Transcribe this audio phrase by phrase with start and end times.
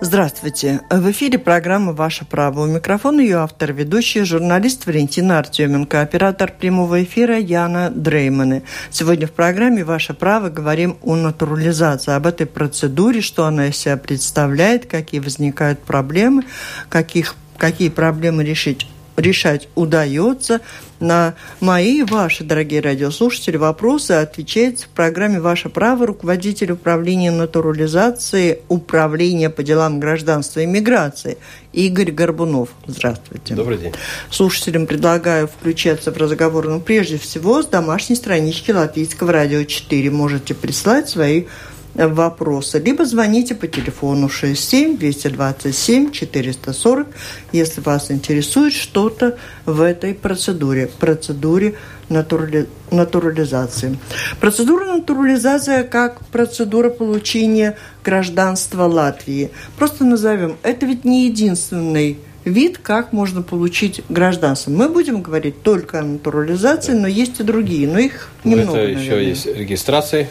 [0.00, 0.80] Здравствуйте.
[0.90, 2.62] В эфире программа «Ваше право».
[2.62, 8.62] У микрофона ее автор, ведущий, журналист Валентина Артеменко, оператор прямого эфира Яна Дрейманы.
[8.90, 13.96] Сегодня в программе «Ваше право» говорим о натурализации, об этой процедуре, что она из себя
[13.96, 16.44] представляет, какие возникают проблемы,
[16.88, 18.86] каких, какие проблемы решить
[19.16, 20.60] решать удается.
[21.00, 29.50] На мои ваши, дорогие радиослушатели, вопросы отвечает в программе «Ваше право» руководитель управления натурализации Управления
[29.50, 31.38] по делам гражданства и миграции
[31.72, 32.68] Игорь Горбунов.
[32.86, 33.54] Здравствуйте.
[33.54, 33.92] Добрый день.
[34.30, 40.10] Слушателям предлагаю включаться в разговор, но прежде всего с домашней странички Латвийского радио 4.
[40.10, 41.46] Можете прислать свои
[41.94, 47.06] вопросы, либо звоните по телефону 67 227 440,
[47.52, 51.74] если вас интересует что-то в этой процедуре, процедуре
[52.08, 52.66] натурали...
[52.90, 53.98] натурализации.
[54.40, 59.50] Процедура натурализации как процедура получения гражданства Латвии.
[59.76, 64.70] Просто назовем, это ведь не единственный вид, как можно получить гражданство.
[64.70, 68.78] Мы будем говорить только о натурализации, но есть и другие, но их немного.
[68.78, 69.28] Это еще наверное.
[69.28, 70.28] есть регистрация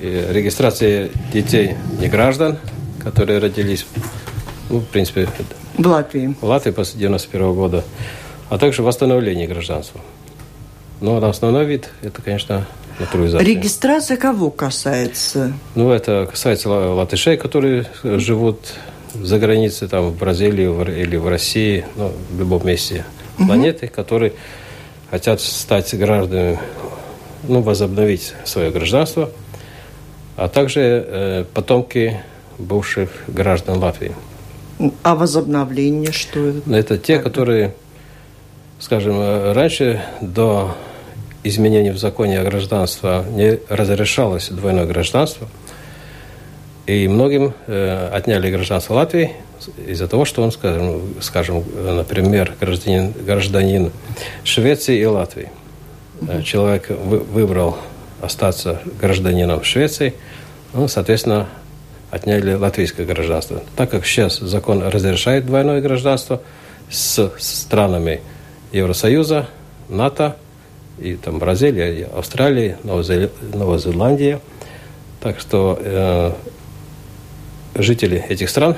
[0.00, 2.58] регистрация детей не граждан,
[3.02, 3.86] которые родились,
[4.68, 5.28] ну, в принципе,
[5.76, 6.34] в Латвии.
[6.40, 7.84] В Латвии после 91 года,
[8.48, 10.00] а также восстановление гражданства.
[11.00, 12.66] Но основной вид– это, конечно,
[12.98, 13.46] натурализация.
[13.46, 15.52] Регистрация кого касается?
[15.74, 18.74] Ну, это касается латышей, которые живут
[19.14, 23.04] за границей, там, в Бразилии или в России, ну, в любом месте
[23.36, 23.94] планеты, угу.
[23.94, 24.34] которые
[25.10, 26.58] хотят стать гражданами,
[27.48, 29.30] ну, возобновить свое гражданство–
[30.40, 32.18] а также э, потомки
[32.58, 34.12] бывших граждан Латвии.
[35.02, 36.74] А возобновление что это?
[36.74, 37.74] Это те, которые,
[38.78, 40.74] скажем, э, раньше до
[41.44, 45.46] изменений в законе о гражданстве не разрешалось двойное гражданство,
[46.86, 49.32] и многим э, отняли гражданство Латвии
[49.86, 53.92] из-за того, что он, скажем, скажем например, гражданин, гражданин
[54.44, 55.50] Швеции и Латвии.
[56.22, 56.42] Угу.
[56.44, 57.76] Человек вы, выбрал
[58.20, 60.14] остаться гражданином Швеции,
[60.72, 61.48] ну, соответственно,
[62.10, 63.62] отняли латвийское гражданство.
[63.76, 66.42] Так как сейчас закон разрешает двойное гражданство
[66.90, 68.20] с странами
[68.72, 69.48] Евросоюза,
[69.88, 70.36] НАТО,
[70.98, 74.40] и там Бразилия, и Австралия, Новая Зеландия.
[75.20, 76.32] Так что э,
[77.74, 78.76] жители этих стран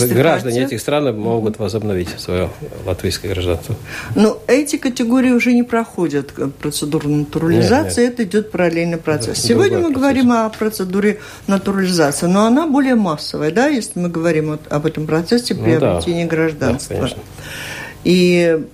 [0.00, 2.50] Граждане этих стран могут возобновить свое
[2.86, 3.74] латвийское гражданство.
[4.14, 8.20] Но эти категории уже не проходят процедуру натурализации, нет, нет.
[8.20, 9.40] это идет параллельный процесс.
[9.40, 9.98] Да, Сегодня мы процесс.
[9.98, 15.54] говорим о процедуре натурализации, но она более массовая, да, если мы говорим об этом процессе
[15.54, 16.36] приобретения ну, да.
[16.36, 16.96] гражданства.
[17.00, 17.14] Да,
[18.04, 18.64] И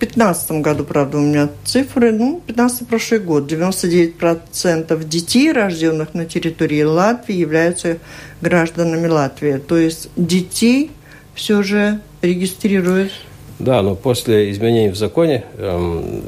[0.00, 6.82] 2015 году, правда, у меня цифры, ну, 15 прошлый год, 99% детей, рожденных на территории
[6.82, 7.98] Латвии, являются
[8.40, 9.58] гражданами Латвии.
[9.58, 10.90] То есть детей
[11.34, 13.12] все же регистрируют.
[13.58, 16.22] Да, но после изменений в законе эм,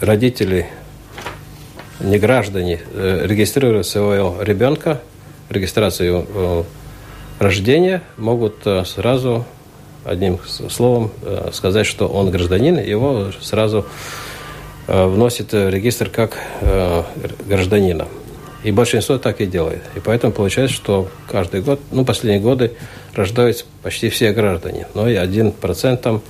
[0.00, 0.66] родители,
[1.98, 5.00] не граждане, э, регистрируют своего ребенка,
[5.48, 6.62] регистрацию э,
[7.40, 9.44] рождения, могут э, сразу
[10.04, 13.86] одним словом э, сказать, что он гражданин, его сразу
[14.86, 17.02] э, вносит в регистр как э,
[17.46, 18.08] гражданина.
[18.62, 19.82] И большинство так и делает.
[19.96, 22.72] И поэтому получается, что каждый год, ну, последние годы
[23.14, 24.86] рождаются почти все граждане.
[24.94, 26.20] Но и один процент там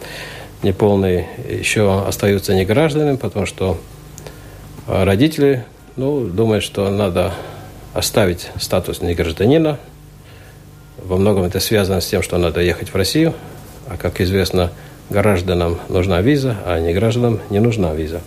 [0.62, 3.78] неполный еще остаются не гражданами, потому что
[4.86, 5.64] родители
[5.96, 7.34] ну, думают, что надо
[7.94, 9.78] оставить статус негражданина.
[11.02, 13.34] Во многом это связано с тем, что надо ехать в Россию,
[13.90, 14.70] а как известно,
[15.10, 18.20] гражданам нужна виза, а не гражданам не нужна виза.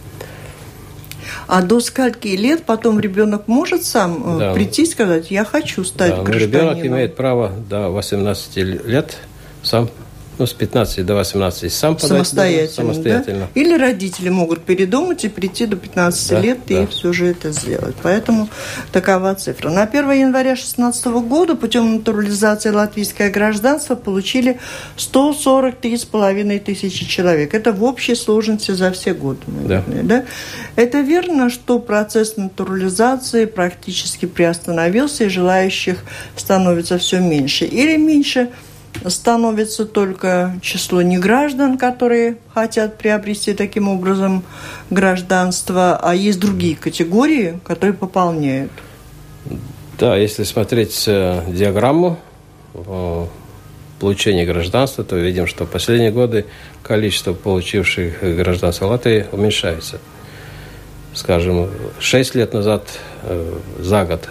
[1.47, 4.53] А до скольки лет потом ребенок может сам э, да.
[4.53, 6.73] прийти и сказать, я хочу стать да, гражданином?
[6.73, 9.17] Ребенок имеет право до 18 лет
[9.61, 9.89] сам
[10.37, 12.09] ну, с 15 до 18 сам подать.
[12.09, 13.49] Самостоятельно, самостоятельно.
[13.53, 13.61] Да?
[13.61, 16.83] Или родители могут передумать и прийти до 15 да, лет да.
[16.83, 17.95] и все же это сделать.
[18.01, 18.49] Поэтому
[18.91, 19.69] такова цифра.
[19.69, 24.59] На 1 января 2016 года путем натурализации латвийское гражданство получили
[24.97, 27.53] 143,5 тысячи человек.
[27.53, 29.41] Это в общей сложности за все годы.
[29.47, 30.13] Наверное, да.
[30.13, 30.25] Да?
[30.75, 36.03] Это верно, что процесс натурализации практически приостановился и желающих
[36.35, 37.65] становится все меньше.
[37.65, 38.49] Или меньше–
[39.07, 44.43] становится только число неграждан, которые хотят приобрести таким образом
[44.89, 48.71] гражданство, а есть другие категории, которые пополняют.
[49.99, 52.19] Да, если смотреть э, диаграмму
[52.73, 53.25] э,
[53.99, 56.45] получения гражданства, то видим, что в последние годы
[56.81, 59.99] количество получивших гражданство Латвии уменьшается.
[61.13, 61.69] Скажем,
[61.99, 62.87] 6 лет назад,
[63.23, 64.27] э, за год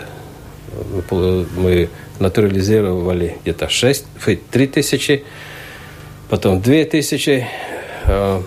[1.56, 1.88] мы
[2.22, 4.04] натурализировали где-то 6,
[4.50, 5.24] 3 тысячи,
[6.28, 7.46] потом 2 тысячи
[8.04, 8.42] э,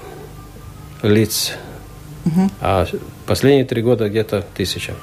[1.04, 1.54] лиц,
[2.26, 2.50] угу.
[2.62, 2.88] а
[3.26, 4.94] последние три года где-то тысяча.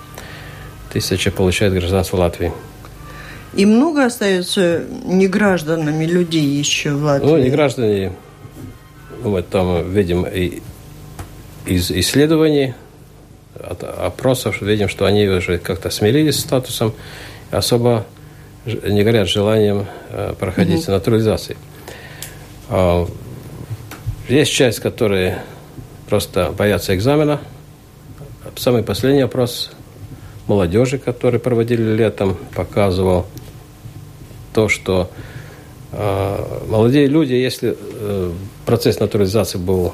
[0.93, 2.53] Тысяча получает гражданство Латвии.
[3.55, 7.27] И много остается негражданами людей еще в Латвии?
[7.27, 8.13] Ну, неграждане,
[9.23, 10.63] вот там видим и
[11.67, 12.75] из исследований,
[13.55, 16.95] от опросов видим, что они уже как-то смирились с статусом,
[17.51, 18.07] особо
[18.65, 20.93] не горят желанием э, проходить угу.
[20.93, 21.57] натурализации.
[22.69, 23.09] А,
[24.29, 25.43] есть часть, которые
[26.09, 27.41] просто боятся экзамена.
[28.57, 29.73] Самый последний опрос
[30.47, 33.27] молодежи, который проводили летом, показывал
[34.55, 35.11] то, что
[35.93, 38.33] э, молодые люди, если э,
[38.65, 39.93] процесс натурализации был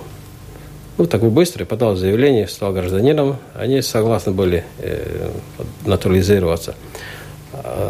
[0.98, 4.64] ну, такой быстрый, подал заявление, стал гражданином, они согласны были
[5.86, 6.74] натурализироваться.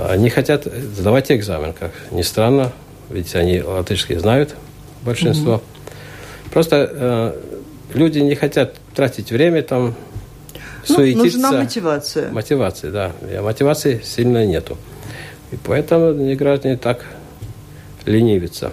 [0.09, 2.73] Они хотят сдавать экзамен, как ни странно,
[3.11, 4.55] ведь они латышский знают,
[5.03, 5.55] большинство.
[5.55, 5.63] Угу.
[6.53, 7.41] Просто э,
[7.95, 9.95] люди не хотят тратить время там,
[10.89, 11.39] ну, суетиться.
[11.39, 12.31] Нужна мотивация.
[12.31, 13.13] Мотивация, да.
[13.23, 14.77] А мотивации сильно нету.
[15.53, 17.05] И поэтому не граждане так
[18.05, 18.71] ленивятся.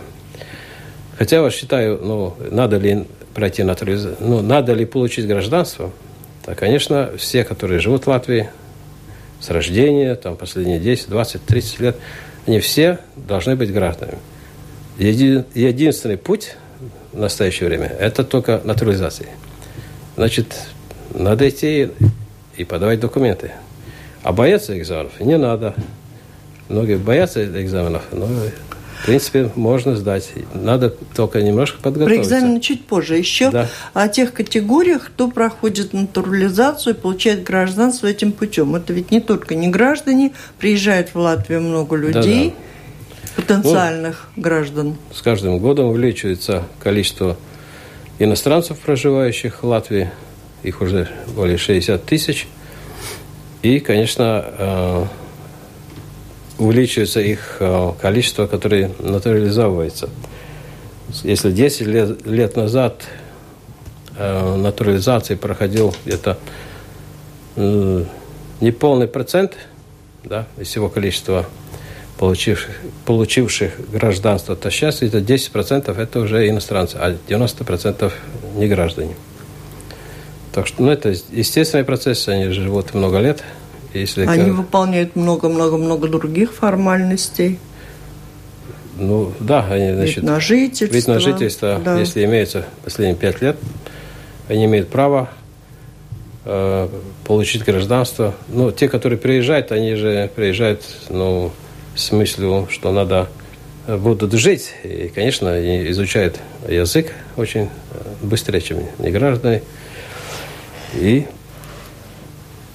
[1.17, 5.91] Хотя я считаю, ну, надо ли пройти натурализацию, ну, надо ли получить гражданство,
[6.45, 8.49] то, конечно, все, которые живут в Латвии
[9.39, 11.97] с рождения, там, последние 10, 20, 30 лет,
[12.45, 14.19] они все должны быть гражданами.
[14.97, 16.55] Еди, единственный путь
[17.11, 19.29] в настоящее время– это только натурализация.
[20.15, 20.55] Значит,
[21.13, 21.89] надо идти
[22.55, 23.51] и подавать документы.
[24.23, 25.75] А бояться экзаменов не надо.
[26.69, 28.27] Многие боятся экзаменов, но
[29.05, 30.31] в принципе, можно сдать.
[30.55, 32.27] Надо только немножко подготовиться.
[32.27, 33.15] Про экзамены чуть позже.
[33.15, 33.69] Еще да.
[33.93, 38.73] о тех категориях, кто проходит натурализацию и получает гражданство этим путем.
[38.73, 42.55] Это ведь не только не граждане, приезжает в Латвию много людей,
[43.35, 43.59] да -да.
[43.61, 44.95] потенциальных ну, граждан.
[45.13, 47.37] С каждым годом увеличивается количество
[48.17, 50.09] иностранцев, проживающих в Латвии.
[50.63, 52.47] Их уже более 60 тысяч.
[53.61, 55.05] И, конечно, э,
[56.57, 60.09] увеличивается их э, количество, которое натурализовывается.
[61.23, 63.03] Если 10 лет, лет назад
[64.17, 66.37] э, натурализации проходил где-то
[67.55, 68.05] э,
[68.61, 69.53] неполный процент
[70.23, 71.45] да, из всего количества
[72.17, 72.71] получивших,
[73.05, 78.11] получивших гражданство, то сейчас это 10% это уже иностранцы, а 90%
[78.55, 79.15] не граждане.
[80.53, 83.43] Так что ну, это естественный процесс, они живут много лет–
[83.99, 84.53] если Они как...
[84.53, 87.59] выполняют много-много-много других формальностей.
[88.97, 90.17] Ну, да, они, значит...
[90.17, 90.95] Вид на жительство.
[90.95, 91.99] Вид на жительство, да.
[91.99, 93.57] если имеется последние пять лет,
[94.47, 95.29] они имеют право
[96.45, 96.87] э,
[97.25, 98.35] получить гражданство.
[98.47, 101.51] Ну, те, которые приезжают, они же приезжают, ну,
[101.93, 103.27] в смысле, что надо
[103.87, 104.73] э, будут жить.
[104.83, 107.67] И, конечно, они изучают язык очень э,
[108.21, 109.61] быстрее, чем не граждане.
[110.93, 111.25] И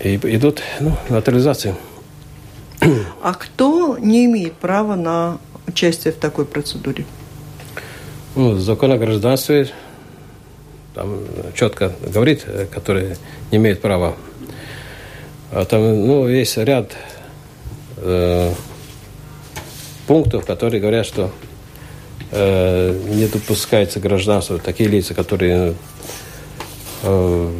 [0.03, 1.77] и идут ну, натурализацию.
[3.23, 7.05] А кто не имеет права на участие в такой процедуре?
[8.35, 9.71] Ну, закон о гражданстве
[10.95, 11.21] там
[11.55, 13.17] четко говорит, который
[13.51, 14.17] не имеет права.
[15.53, 16.93] А там ну, есть ряд
[17.97, 18.53] э,
[20.07, 21.31] пунктов, которые говорят, что
[22.31, 25.75] э, не допускается гражданство такие лица, которые
[27.03, 27.53] э,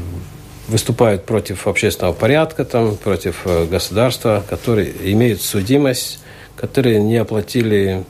[0.71, 6.21] выступают против общественного порядка, там, против э, государства, которые имеют судимость,
[6.57, 8.05] которые не оплатили,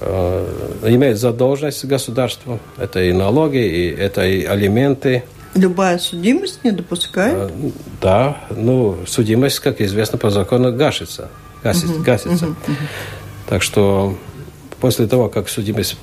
[0.00, 2.58] э, имеют задолженность государству.
[2.78, 5.24] Это и налоги, и это и алименты.
[5.54, 7.50] Любая судимость не допускает?
[7.50, 7.70] Э,
[8.00, 11.28] да, ну, судимость, как известно, по закону гасится.
[11.62, 12.46] Гасит, угу, гасится.
[12.46, 12.76] Угу, угу.
[13.48, 14.16] Так что
[14.80, 15.96] после того, как судимость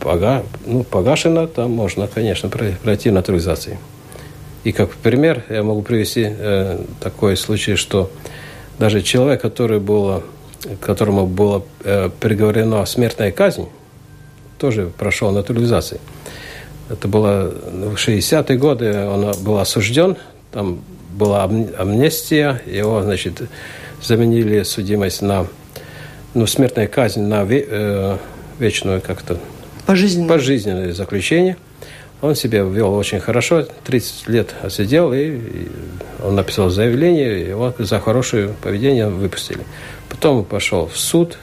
[0.00, 3.78] пога, ну, погашена, там можно, конечно, пройти натурализацию.
[4.62, 8.10] И как пример я могу привести э, такой случай, что
[8.78, 10.22] даже человек, который был,
[10.80, 13.68] которому была э, приговорена смертная казнь,
[14.58, 16.00] тоже прошел натурализацию.
[16.90, 20.16] Это было в 60-е годы, он был осужден,
[20.52, 20.80] там
[21.12, 23.42] была амнистия, его, значит,
[24.02, 25.46] заменили судимость на,
[26.34, 28.16] ну, смертная казнь на ве, э,
[28.58, 29.38] вечную как-то...
[29.86, 30.28] Пожизненное.
[30.28, 31.56] Пожизненное заключение–
[32.20, 35.38] он себя вел очень хорошо, 30 лет отсидел, и
[36.22, 39.60] он написал заявление, его за хорошее поведение выпустили.
[40.08, 41.38] Потом пошел в суд,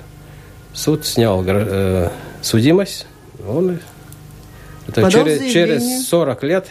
[0.74, 2.10] суд снял э,
[2.42, 3.08] судимость,
[3.48, 3.80] он
[4.88, 6.68] это через, через 40 лет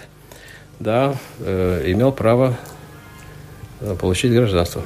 [0.79, 2.57] да, э, имел право
[3.81, 4.83] э, получить гражданство.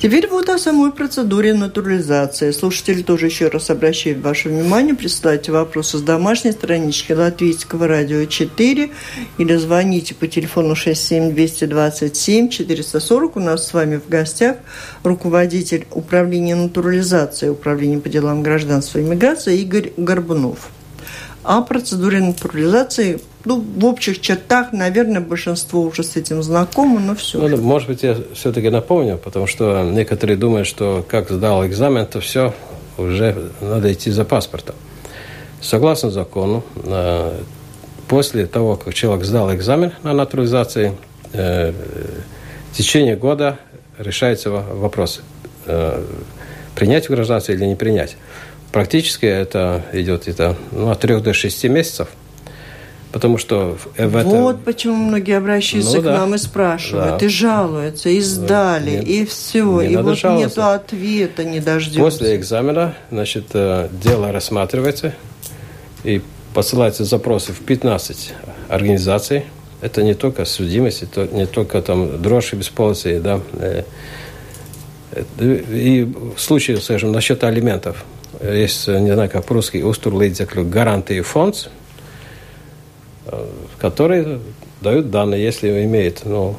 [0.00, 2.52] Теперь вот о самой процедуре натурализации.
[2.52, 8.90] Слушатели тоже еще раз обращают ваше внимание, присылайте вопросы с домашней странички Латвийского радио 4
[9.38, 13.36] или звоните по телефону 67 227 440.
[13.36, 14.58] У нас с вами в гостях
[15.02, 20.70] руководитель управления натурализации, управления по делам гражданства и миграции Игорь Горбунов.
[21.48, 27.38] О процедуре натурализации ну, в общих чертах, наверное, большинство уже с этим знакомо, но все.
[27.38, 32.20] Ну, может быть, я все-таки напомню, потому что некоторые думают, что как сдал экзамен, то
[32.20, 32.52] все,
[32.98, 34.74] уже надо идти за паспортом.
[35.62, 37.40] Согласно закону, э,
[38.08, 40.98] после того, как человек сдал экзамен на натурализации,
[41.32, 41.72] э,
[42.72, 43.58] в течение года
[43.96, 45.22] решается вопрос,
[45.64, 46.04] э,
[46.74, 48.18] принять гражданство или не принять.
[48.72, 52.08] Практически это идет это, ну, от 3 до 6 месяцев–
[53.10, 54.42] Потому что в этом...
[54.42, 56.18] Вот почему многие обращаются ну, к да.
[56.18, 57.26] нам и спрашивают, да.
[57.26, 59.80] и жалуются, и сдали, нет, и все.
[59.80, 62.00] Не и вот нет ответа, не дождемся.
[62.00, 65.14] После экзамена, значит, э, дело рассматривается,
[66.04, 66.20] и
[66.52, 68.34] посылаются запросы в 15
[68.68, 69.44] организаций.
[69.80, 73.40] Это не только судимость, это не только там дрожь без полосы, да.
[73.54, 73.84] Э,
[75.40, 76.06] и
[76.36, 78.04] в случае, скажем, насчет алиментов,
[78.42, 81.70] есть, не знаю, как по-русски, устурлīdzekļu гарантии фонд,
[83.78, 84.40] которые
[84.80, 86.56] дают данные, если имеет ну,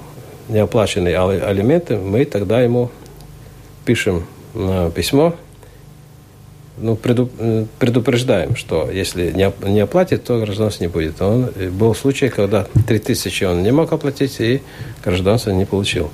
[0.49, 2.91] неоплаченные алименты, мы тогда ему
[3.85, 4.25] пишем
[4.95, 5.35] письмо,
[6.77, 11.21] ну, предупреждаем, что если не оплатит, то гражданства не будет.
[11.21, 14.61] Он, был случай, когда 3000 он не мог оплатить и
[15.03, 16.09] гражданство не получил.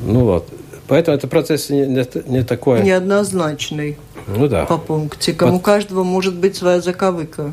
[0.00, 0.48] Ну вот.
[0.86, 2.82] Поэтому этот процесс не, не, не такой...
[2.82, 3.96] Неоднозначный.
[4.26, 4.64] Ну да.
[4.66, 5.50] По пунктикам.
[5.50, 5.58] Под...
[5.58, 7.52] У каждого может быть своя заковыка.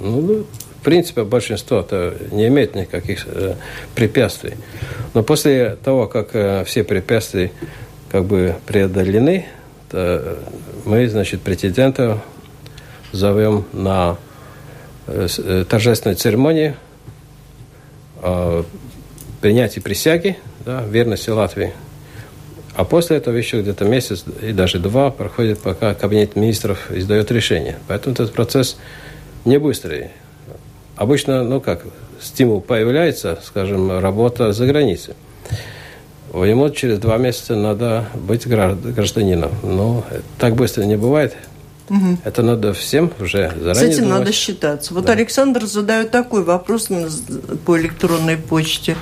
[0.00, 0.44] Ну,
[0.80, 3.54] в принципе, большинство -то не имеет никаких э,
[3.94, 4.54] препятствий.
[5.14, 7.50] Но после того, как э, все препятствия
[8.10, 9.46] как бы преодолены,
[9.90, 10.38] то
[10.84, 12.22] мы, значит, претендента
[13.12, 14.16] зовем на
[15.06, 16.76] э, э торжественную церемонию
[18.22, 18.62] э,
[19.40, 21.72] принятия присяги, да, верности Латвии.
[22.78, 27.76] А после этого еще где-то месяц и даже два проходит, пока кабинет министров издает решение.
[27.88, 28.76] Поэтому этот процесс
[29.44, 30.12] не быстрый.
[30.94, 31.82] Обычно, ну как,
[32.20, 35.14] стимул появляется, скажем, работа за границей.
[36.32, 39.50] Ему через два месяца надо быть гражданином.
[39.64, 40.04] Но
[40.38, 41.36] так быстро не бывает.
[41.90, 42.18] Угу.
[42.22, 44.18] Это надо всем уже заранее С этим думать.
[44.20, 44.94] надо считаться.
[44.94, 45.14] Вот да.
[45.14, 46.90] Александр задает такой вопрос
[47.66, 48.96] по электронной почте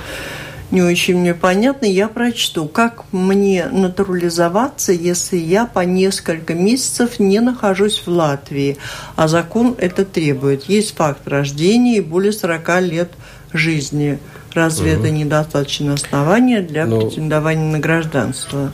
[0.69, 2.67] не очень мне понятно, я прочту.
[2.67, 8.77] Как мне натурализоваться, если я по несколько месяцев не нахожусь в Латвии,
[9.15, 10.65] а закон это требует?
[10.65, 13.11] Есть факт рождения и более 40 лет
[13.53, 14.19] жизни.
[14.53, 15.03] Разве угу.
[15.03, 18.73] это недостаточно основания для ну, претендования на гражданство?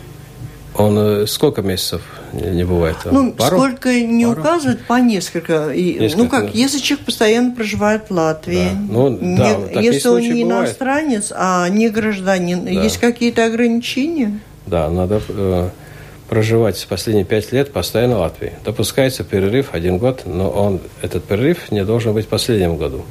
[0.75, 2.01] Он э, сколько месяцев
[2.33, 2.97] не бывает?
[3.05, 3.57] Ну, Пару?
[3.57, 4.41] сколько не Пару?
[4.41, 5.69] указывают, по несколько.
[5.69, 6.23] И, несколько.
[6.23, 8.79] Ну как, если человек постоянно проживает в Латвии, да.
[8.89, 10.67] ну, не, да, если он не бывает.
[10.67, 12.71] иностранец, а не гражданин, да.
[12.71, 14.39] есть какие-то ограничения?
[14.65, 15.69] Да, надо э,
[16.29, 18.53] проживать последние пять лет постоянно в Латвии.
[18.65, 23.03] Допускается перерыв один год, но он, этот перерыв не должен быть в последнем году.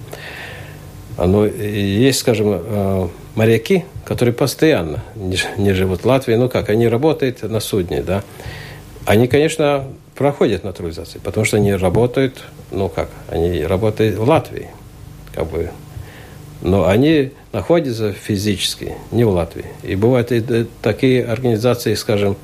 [1.18, 6.88] Но есть, скажем, э, моряки, которые постоянно не, не живут в Латвии, ну как, они
[6.88, 8.22] работают на судне, да,
[9.06, 14.68] они, конечно, проходят натурализацию, потому что они работают, ну как, они работают в Латвии,
[15.34, 15.70] как бы,
[16.60, 19.66] но они находятся физически не в Латвии.
[19.82, 22.36] И бывают и такие организации, скажем,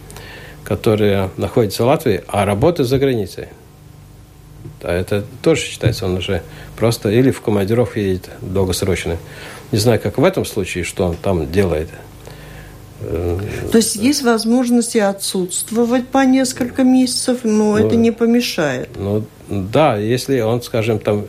[0.65, 3.49] которые находятся в Латвии, а работают за границей.
[4.83, 6.43] А это тоже считается, он уже
[6.77, 9.17] просто или в командировку едет долгосрочно.
[9.71, 11.88] Не знаю, как в этом случае, что он там делает.
[13.00, 18.88] То есть есть возможности отсутствовать по несколько месяцев, но ну, это не помешает.
[18.97, 21.26] Ну да, если он, скажем, там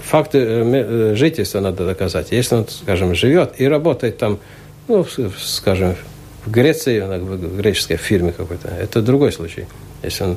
[0.00, 2.28] факты э, э, жительства надо доказать.
[2.30, 4.38] Если он, скажем, живет и работает там,
[4.88, 5.04] ну,
[5.38, 5.96] скажем,
[6.44, 9.66] в Греции, в греческой фирме какой-то, это другой случай.
[10.02, 10.36] Если он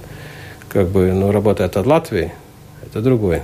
[0.69, 2.33] как бы, ну, работает от Латвии,
[2.85, 3.41] это другой.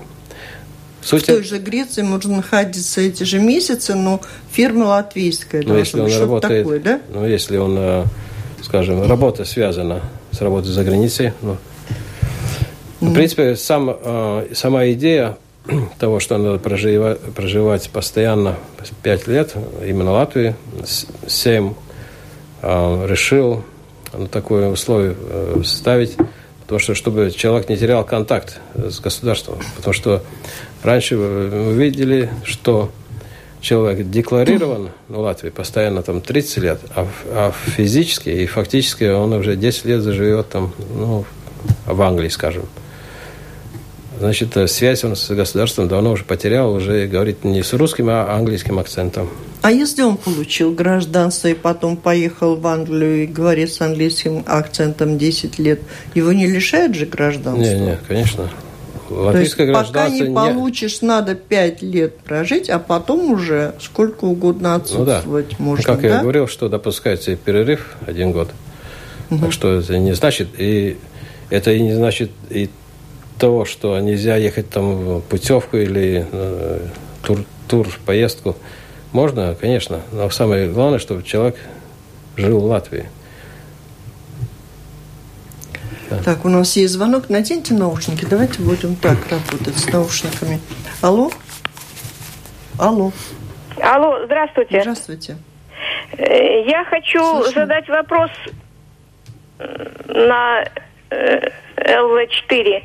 [1.01, 1.23] Суть...
[1.23, 6.11] В той же Греции можно находиться эти же месяцы, но фирма латвийская ну, если он
[6.11, 7.01] работает, такое, да?
[7.09, 8.05] Ну, если он, э,
[8.61, 10.01] скажем, работа связана
[10.31, 11.57] с работой за границей, ну,
[13.01, 13.11] mm.
[13.11, 15.37] в принципе, сам, э, сама идея
[15.99, 18.55] того, что надо проживать, проживать постоянно
[19.03, 19.53] 5 лет,
[19.85, 20.55] именно в Латвии,
[21.27, 21.73] 7
[22.61, 23.63] э, решил
[24.11, 25.15] на такое условие
[25.63, 26.17] ставить,
[26.61, 30.23] потому что чтобы человек не терял контакт с государством, потому что
[30.83, 32.91] Раньше мы видели, что
[33.61, 39.55] человек декларирован в Латвии постоянно там 30 лет, а, а физически и фактически он уже
[39.55, 41.25] 10 лет заживет там, ну,
[41.85, 42.65] в Англии, скажем.
[44.19, 48.35] Значит, э, связь он с государством давно уже потерял, уже говорит не с русским, а
[48.35, 49.29] английским акцентом.
[49.61, 55.17] А если он получил гражданство и потом поехал в Англию и говорит с английским акцентом
[55.17, 55.81] 10 лет,
[56.15, 57.61] его не лишают же гражданства?
[57.61, 58.49] Нет, нет, конечно.
[59.09, 64.25] Латвийское То есть пока не, не получишь, надо 5 лет прожить, а потом уже сколько
[64.25, 65.63] угодно отсутствовать ну, да.
[65.63, 65.83] можно.
[65.83, 66.07] Как да?
[66.07, 68.49] я говорил, что допускается перерыв один год.
[69.29, 69.39] Угу.
[69.39, 70.97] Так что это не значит, и
[71.49, 72.69] это и не значит и
[73.37, 76.87] того, что нельзя ехать там в путевку или э,
[77.23, 78.55] тур, тур, поездку.
[79.11, 81.55] Можно, конечно, но самое главное, чтобы человек
[82.37, 83.09] жил в Латвии.
[86.09, 86.23] Да.
[86.23, 87.29] Так, у нас есть звонок.
[87.29, 88.25] Наденьте наушники.
[88.25, 90.59] Давайте будем так работать с наушниками.
[91.01, 91.29] Алло?
[92.79, 93.11] Алло.
[93.81, 94.81] Алло, здравствуйте.
[94.81, 95.37] Здравствуйте.
[96.17, 97.61] Э, я хочу Слышно?
[97.61, 98.31] задать вопрос
[100.07, 100.63] на
[101.11, 102.83] э, ЛВ-4.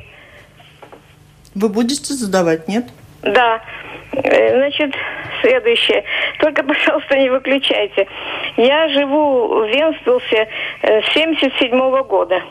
[1.55, 2.85] Вы будете задавать, нет?
[3.23, 3.61] Да.
[4.11, 4.93] Э, значит,
[5.41, 6.03] следующее.
[6.39, 8.07] Только, пожалуйста, не выключайте.
[8.57, 10.47] Я живу в Венспилсе
[10.83, 12.41] с 77 -го года.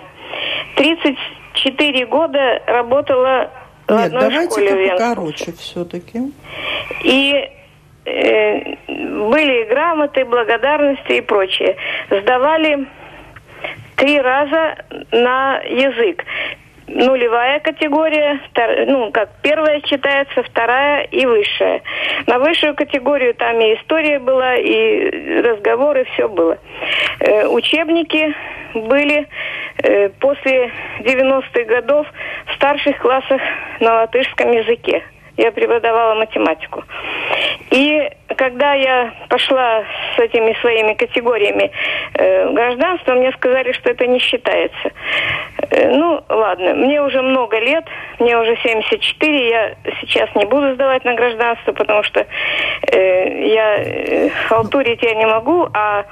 [0.76, 3.50] 34 года работала
[3.86, 6.32] в Нет, одной давайте школе покороче все-таки.
[7.02, 7.50] И
[8.04, 11.76] э, были грамоты, благодарности и прочее.
[12.10, 12.86] Сдавали
[13.96, 14.76] три раза
[15.12, 16.24] на язык
[16.86, 18.40] нулевая категория,
[18.86, 21.82] ну, как первая считается, вторая и высшая.
[22.26, 26.58] На высшую категорию там и история была, и разговоры, все было.
[27.20, 28.34] Э, учебники
[28.74, 29.26] были
[29.82, 32.06] э, после 90-х годов
[32.46, 33.40] в старших классах
[33.80, 35.02] на латышском языке
[35.36, 36.84] я преподавала математику.
[37.70, 39.84] И когда я пошла
[40.16, 41.70] с этими своими категориями
[42.14, 44.90] э, гражданства, мне сказали, что это не считается.
[45.70, 47.84] Э, ну, ладно, мне уже много лет,
[48.18, 52.26] мне уже 74, я сейчас не буду сдавать на гражданство, потому что
[52.92, 56.04] э, я э, халтурить я не могу, а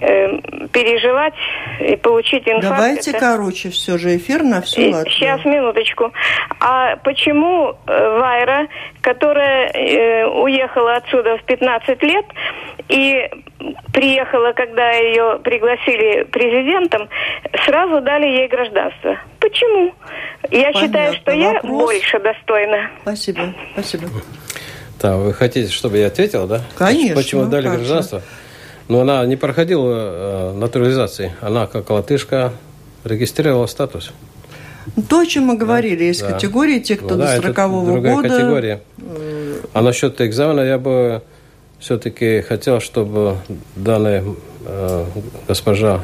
[0.00, 0.38] э,
[0.72, 1.34] переживать
[1.80, 2.68] и получить инфаркт.
[2.68, 3.20] Давайте это...
[3.20, 5.12] короче все же эфир на всю Латвию.
[5.14, 6.12] Сейчас, минуточку.
[6.60, 8.68] А почему э, Вайра,
[9.00, 12.24] которая э, уехала отсюда в 15 лет
[12.88, 13.28] и
[13.92, 17.08] приехала, когда ее пригласили президентом,
[17.64, 19.18] сразу дали ей гражданство?
[19.40, 19.92] Почему?
[20.50, 20.80] Я Понятно.
[20.80, 21.62] считаю, что Вопрос.
[21.62, 22.90] я больше достойна.
[23.02, 24.08] Спасибо, спасибо.
[25.00, 26.62] Да, вы хотите, чтобы я ответил, да?
[26.78, 27.16] Конечно.
[27.16, 28.20] Почему дали гражданство?
[28.20, 28.24] Же?
[28.88, 31.32] Но она не проходила э, натурализации.
[31.40, 32.52] Она, как латышка,
[33.04, 34.12] регистрировала статус.
[34.96, 36.32] Ну, то, о чем мы говорили, есть да.
[36.32, 38.28] категории, те, кто ну, да, до 40 -го другая года.
[38.28, 38.80] категория.
[39.72, 41.22] А насчет экзамена я бы
[41.78, 43.38] все-таки хотел, чтобы
[43.76, 44.24] данная
[44.66, 45.04] э,
[45.48, 46.02] госпожа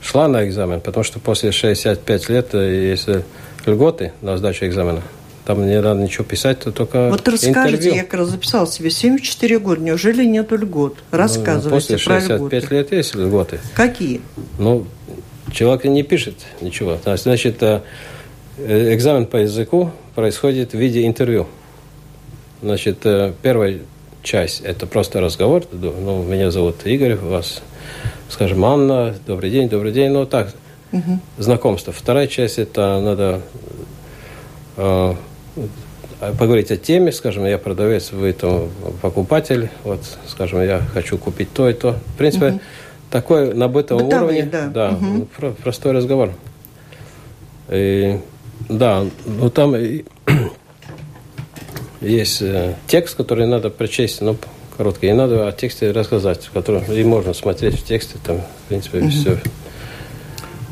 [0.00, 3.24] шла на экзамен, потому что после 65 лет, э, если
[3.66, 5.02] льготы на сдачу экзамена,
[5.44, 7.94] там не надо ничего писать, то только Вот расскажите, интервью.
[7.94, 10.96] я как раз записал себе 74 года, неужели нет льгот?
[11.12, 12.74] Ну, Рассказывайте ну, После 65 льготы.
[12.74, 13.60] лет есть льготы.
[13.74, 14.22] Какие?
[14.58, 14.86] Ну,
[15.52, 16.98] человек не пишет ничего.
[17.04, 17.82] Значит, э,
[18.58, 21.46] экзамен по языку происходит в виде интервью.
[22.62, 23.80] Значит, э, первая
[24.22, 25.64] часть– это просто разговор.
[25.72, 27.60] Ну, меня зовут Игорь, вас,
[28.30, 30.10] скажем, Анна, добрый день, добрый день.
[30.10, 30.54] Ну, так,
[30.90, 31.18] угу.
[31.36, 31.92] знакомство.
[31.92, 33.42] Вторая часть– это надо
[34.78, 35.14] э,
[36.38, 38.70] поговорить о теме, скажем, я продавец, вы там
[39.02, 41.92] покупатель, вот, скажем, я хочу купить то и то.
[42.14, 42.60] В принципе, угу.
[43.10, 45.54] такой на бытовом Бытовые, уровне, да, да угу.
[45.62, 46.30] простой разговор.
[47.68, 48.18] И,
[48.68, 49.74] да, ну там
[52.00, 54.36] есть э, текст, который надо прочесть, ну,
[54.76, 58.98] короткий, и надо о тексте рассказать, который и можно смотреть в тексте, там, в принципе,
[58.98, 59.08] угу.
[59.08, 59.38] все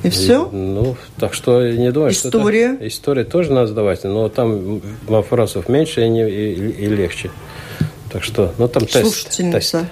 [0.02, 0.48] и все?
[0.50, 2.74] Ну, так что не думаю, История?
[2.74, 7.30] что История тоже надо сдавать, но там вопросов меньше и, не, и, и легче.
[8.10, 9.00] Так что, ну там тест.
[9.00, 9.80] Слушательница.
[9.80, 9.90] Тест.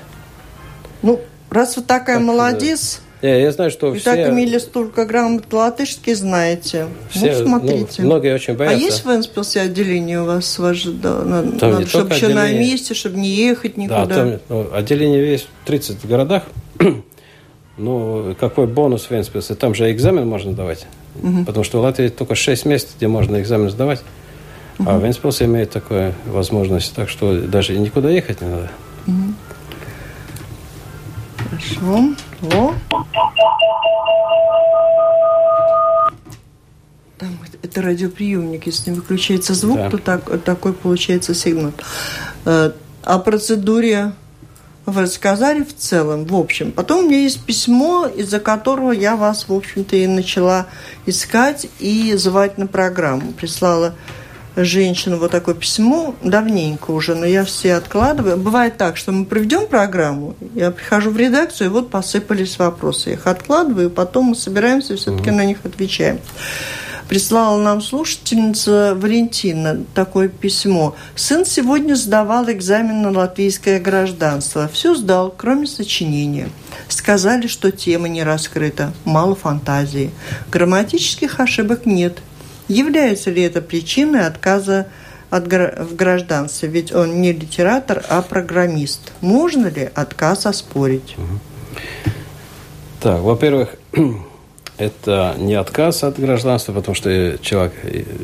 [1.02, 3.00] Ну, раз вы такая так, молодец...
[3.22, 4.04] Я, я знаю, что и все...
[4.04, 6.86] так имели столько грамот латышский знаете.
[7.10, 8.02] Все, ну, смотрите.
[8.02, 8.78] Ну, многие очень боятся.
[8.78, 12.50] А есть в Энспилсе отделение у вас, ваше, да, на, там надо, чтобы еще на
[12.50, 14.06] месте, чтобы не ехать никуда?
[14.06, 16.44] Да, там ну, отделение есть в 30 городах.
[17.80, 19.54] Ну, какой бонус в Венспилсе?
[19.54, 20.86] Там же экзамен можно давать.
[21.22, 21.44] Угу.
[21.46, 24.02] Потому что в Латвии только 6 мест, где можно экзамен сдавать.
[24.78, 24.90] Угу.
[24.90, 28.70] А Венспилс имеет такую возможность, так что даже никуда ехать не надо.
[29.06, 29.34] Угу.
[31.38, 32.14] Хорошо.
[32.42, 32.74] О.
[37.18, 39.90] Там это радиоприемник, если выключается звук, да.
[39.90, 41.72] то так, такой получается сигнал.
[42.44, 44.12] О процедуре
[44.86, 46.72] вы рассказали в целом, в общем.
[46.72, 50.66] Потом у меня есть письмо, из-за которого я вас, в общем-то, и начала
[51.06, 53.32] искать и звать на программу.
[53.32, 53.94] Прислала
[54.56, 58.36] женщину вот такое письмо, давненько уже, но я все откладываю.
[58.36, 63.10] Бывает так, что мы проведем программу, я прихожу в редакцию, и вот посыпались вопросы.
[63.10, 65.34] Я их откладываю, потом мы собираемся и все-таки mm-hmm.
[65.34, 66.18] на них отвечаем
[67.10, 70.94] прислала нам слушательница Валентина такое письмо.
[71.16, 74.70] Сын сегодня сдавал экзамен на латвийское гражданство.
[74.72, 76.50] Все сдал, кроме сочинения.
[76.86, 80.12] Сказали, что тема не раскрыта, мало фантазии.
[80.52, 82.18] Грамматических ошибок нет.
[82.68, 84.86] Является ли это причиной отказа
[85.30, 86.68] от, в гражданстве?
[86.68, 89.10] Ведь он не литератор, а программист.
[89.20, 91.16] Можно ли отказ оспорить?
[93.00, 93.70] Так, во-первых,
[94.80, 97.74] это не отказ от гражданства, потому что человек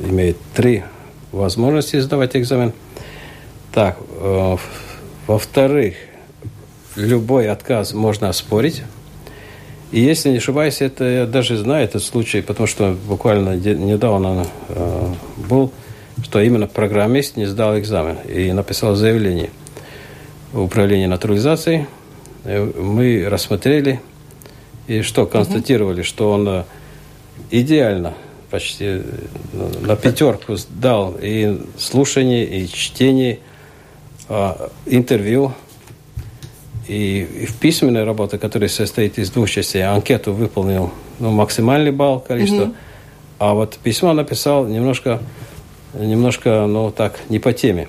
[0.09, 0.85] имеет три
[1.31, 2.73] возможности сдавать экзамен.
[3.73, 4.57] Так, э,
[5.27, 5.97] во-вторых,
[6.97, 8.83] любой отказ можно оспорить.
[9.93, 15.13] И если не ошибаюсь, это я даже знаю этот случай, потому что буквально недавно э,
[15.49, 15.73] был,
[16.25, 19.51] что именно программист не сдал экзамен и написал заявление
[20.53, 21.87] в управление натурализацией.
[22.45, 24.01] Э, мы рассмотрели
[24.87, 26.07] и что, констатировали, угу.
[26.07, 26.65] что он э,
[27.51, 28.15] идеально
[28.51, 29.03] почти
[29.53, 33.41] ну, на пятерку дал и слушание, и чтение,
[34.29, 35.53] а, интервью,
[36.89, 42.21] и, и в письменной работе, которая состоит из двух частей, анкету выполнил ну, максимальный балл
[42.21, 42.75] количество, угу.
[43.39, 45.21] а вот письмо написал немножко,
[45.95, 47.89] немножко, ну так, не по теме.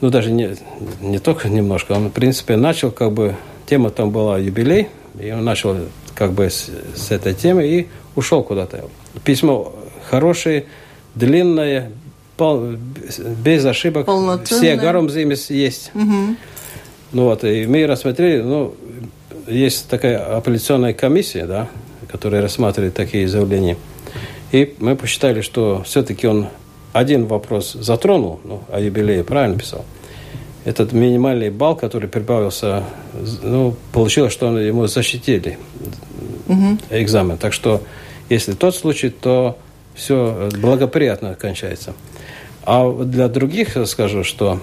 [0.00, 0.56] Ну, даже не,
[1.00, 4.88] не только немножко, он, в принципе, начал, как бы, тема там была юбилей,
[5.20, 5.76] и он начал
[6.14, 8.88] как бы с, с этой темы и ушел куда-то.
[9.24, 9.74] Письмо
[10.08, 10.66] хорошее,
[11.14, 11.90] длинное,
[12.36, 12.76] пол,
[13.44, 14.08] без ошибок.
[14.44, 15.90] Все гарумзимис есть.
[15.94, 16.36] Угу.
[17.12, 18.74] Ну вот, и мы рассмотрели, ну,
[19.46, 21.68] есть такая апелляционная комиссия, да,
[22.10, 23.76] которая рассматривает такие заявления.
[24.50, 26.48] И мы посчитали, что все-таки он
[26.92, 29.84] один вопрос затронул, ну, о юбилее правильно писал
[30.64, 32.84] этот минимальный балл, который прибавился,
[33.42, 35.58] ну, получилось, что ему защитили
[36.48, 36.78] угу.
[36.90, 37.36] экзамен.
[37.38, 37.82] Так что,
[38.28, 39.58] если тот случай, то
[39.94, 41.94] все благоприятно кончается.
[42.64, 44.60] А для других скажу, что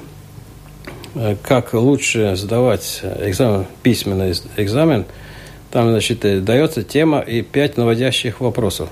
[1.15, 5.05] э, как лучше сдавать экзамен, письменный экзамен,
[5.69, 8.89] там, значит, дается тема и пять наводящих вопросов.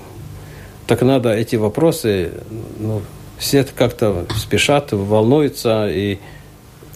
[0.86, 2.32] Так надо эти вопросы,
[2.78, 3.02] ну,
[3.38, 6.18] все как-то спешат, волнуются и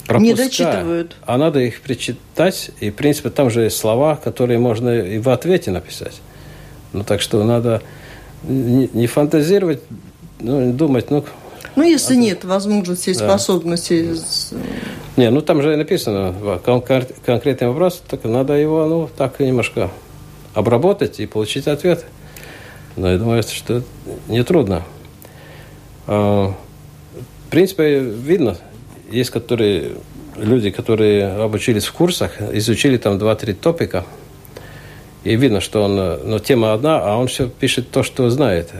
[0.06, 0.20] пропуская.
[0.20, 1.16] Не дочитывают.
[1.24, 5.28] А надо их прочитать, и, в принципе, там же есть слова, которые можно и в
[5.28, 6.20] ответе написать.
[6.92, 7.82] Ну, так что надо
[8.42, 9.80] не, не фантазировать,
[10.40, 11.24] ну, думать, ну...
[11.74, 13.28] Ну, если а, нет возможности и да.
[13.28, 14.16] способности...
[15.16, 19.90] Не, ну, там же написано конкретный вопрос, так надо его, ну, так немножко
[20.54, 22.04] обработать и получить ответ.
[22.96, 23.82] Но я думаю, что
[24.28, 24.82] нетрудно.
[26.06, 26.52] А,
[27.46, 28.58] в принципе, видно,
[29.12, 29.92] есть которые,
[30.36, 34.04] люди, которые обучились в курсах, изучили там 2-3 топика,
[35.24, 35.96] и видно, что он,
[36.28, 38.70] ну, тема одна, а он все пишет то, что знает.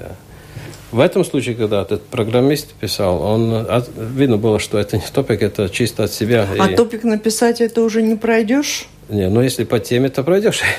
[0.90, 3.66] В этом случае, когда этот программист писал, он,
[3.96, 6.46] видно было, что это не топик, это чисто от себя.
[6.58, 6.76] А и...
[6.76, 8.86] топик написать это уже не пройдешь?
[9.08, 10.60] Не, ну если по теме, то пройдешь.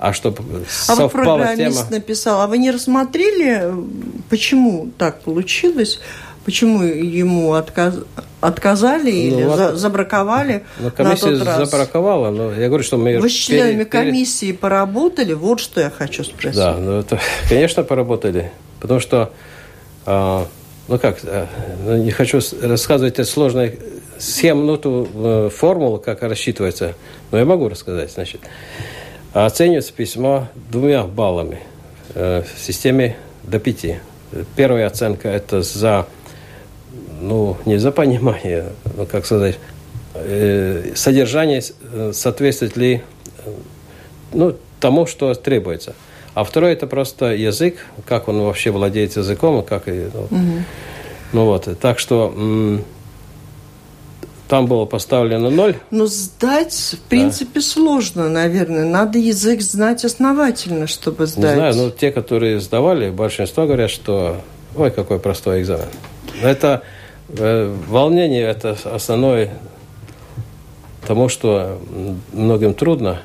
[0.00, 0.44] А чтобы
[0.86, 1.90] а вот программист тема...
[1.90, 3.68] написал, а вы не рассмотрели,
[4.30, 5.98] почему так получилось?
[6.44, 7.96] Почему ему отказ...
[8.40, 9.76] отказали ну, или за...
[9.76, 11.70] забраковали ну, комиссия на тот раз?
[11.70, 13.18] забраковала, но я говорю, что мы...
[13.18, 13.86] Вы с членами пере...
[13.86, 15.34] комиссии поработали?
[15.34, 16.56] Вот что я хочу спросить.
[16.56, 18.50] Да, ну это, конечно, поработали.
[18.80, 19.32] Потому что,
[20.06, 20.46] а,
[20.88, 21.46] ну как, а,
[21.84, 23.78] ну, не хочу рассказывать эту сложную
[24.18, 26.94] схему, ну, ту э, формулу, как рассчитывается,
[27.30, 28.40] но я могу рассказать, значит.
[29.32, 31.60] Оценивается письмо двумя баллами
[32.14, 33.98] э, в системе до пяти.
[34.56, 36.06] Первая оценка– это за
[37.20, 39.58] ну, не за понимание, ну, как сказать,
[40.14, 43.02] э, содержание э, соответствует ли
[43.44, 43.50] э,
[44.32, 45.94] ну, тому, что требуется.
[46.34, 50.64] А второе это просто язык, как он вообще владеет языком, как ну, угу.
[51.32, 52.32] ну вот, так что
[54.48, 55.76] там было поставлено ноль.
[55.90, 57.60] Но сдать, в принципе, да.
[57.60, 58.84] сложно, наверное.
[58.84, 61.56] Надо язык знать основательно, чтобы сдать.
[61.56, 64.40] Не знаю, но те, которые сдавали, большинство говорят, что
[64.74, 65.88] ой, какой простой экзамен.
[66.42, 66.82] Это
[67.28, 69.50] волнение– это основное
[71.06, 71.78] тому, что
[72.32, 73.20] многим трудно.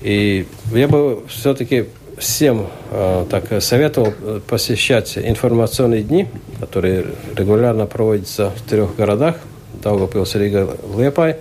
[0.00, 1.86] И я бы все-таки
[2.18, 4.12] всем э, так советовал
[4.46, 6.28] посещать информационные дни,
[6.60, 9.36] которые регулярно проводятся в трех городах,
[9.82, 11.36] Даугавпилс, Рига, Лепай.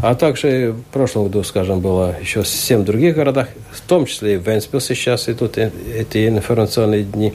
[0.00, 4.34] А также в прошлом году, скажем, было еще в 7 других городах, в том числе
[4.34, 7.34] и в Венспилсе сейчас идут эти информационные дни,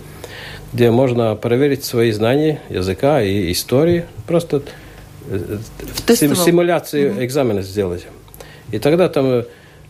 [0.74, 4.62] где можно проверить свои знания языка и истории, просто
[6.08, 7.26] сим, симуляцию mm-hmm.
[7.26, 8.06] экзамена сделать.
[8.72, 9.44] И тогда там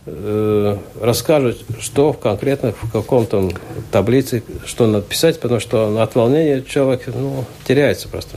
[0.06, 3.50] э, расскажут, что конкретно в каком-то
[3.90, 8.36] таблице, что надо писать, потому что от волнения человек ну, теряется просто.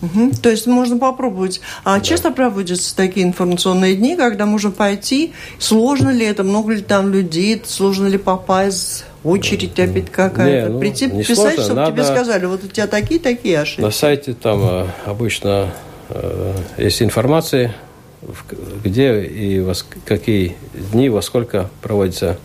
[0.00, 0.32] Угу.
[0.42, 1.60] То есть можно попробовать.
[1.84, 2.04] А да.
[2.04, 5.32] часто проводятся такие информационные дни, когда можно пойти.
[5.58, 6.44] Сложно ли это?
[6.44, 7.60] Много ли там людей?
[7.66, 9.04] Сложно ли попасть?
[9.24, 10.72] Очередь опять какая-то.
[10.72, 11.62] ну, Прийти не писать, сложно.
[11.62, 11.92] чтобы Надо...
[11.92, 13.80] тебе сказали, вот у тебя такие-такие ошибки.
[13.80, 15.70] На сайте там э, обычно
[16.10, 17.74] э, есть информация,
[18.84, 20.56] где и во какие
[20.92, 22.38] дни, во сколько проводится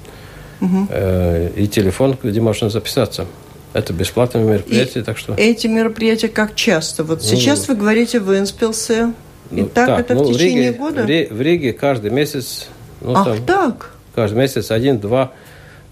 [0.62, 0.88] угу.
[0.90, 3.28] э, и телефон, где можно записаться.
[3.74, 5.34] Это бесплатное мероприятие, и так что...
[5.36, 7.04] Эти мероприятия как часто?
[7.04, 9.14] Вот ну, сейчас вы говорите в Инспилсе.
[9.50, 11.04] Ну, и так, так это ну, в течение Риге, года?
[11.04, 12.68] В Риге каждый месяц...
[13.02, 13.92] Ну, Ах, там, так?
[14.14, 15.32] Каждый месяц один-два.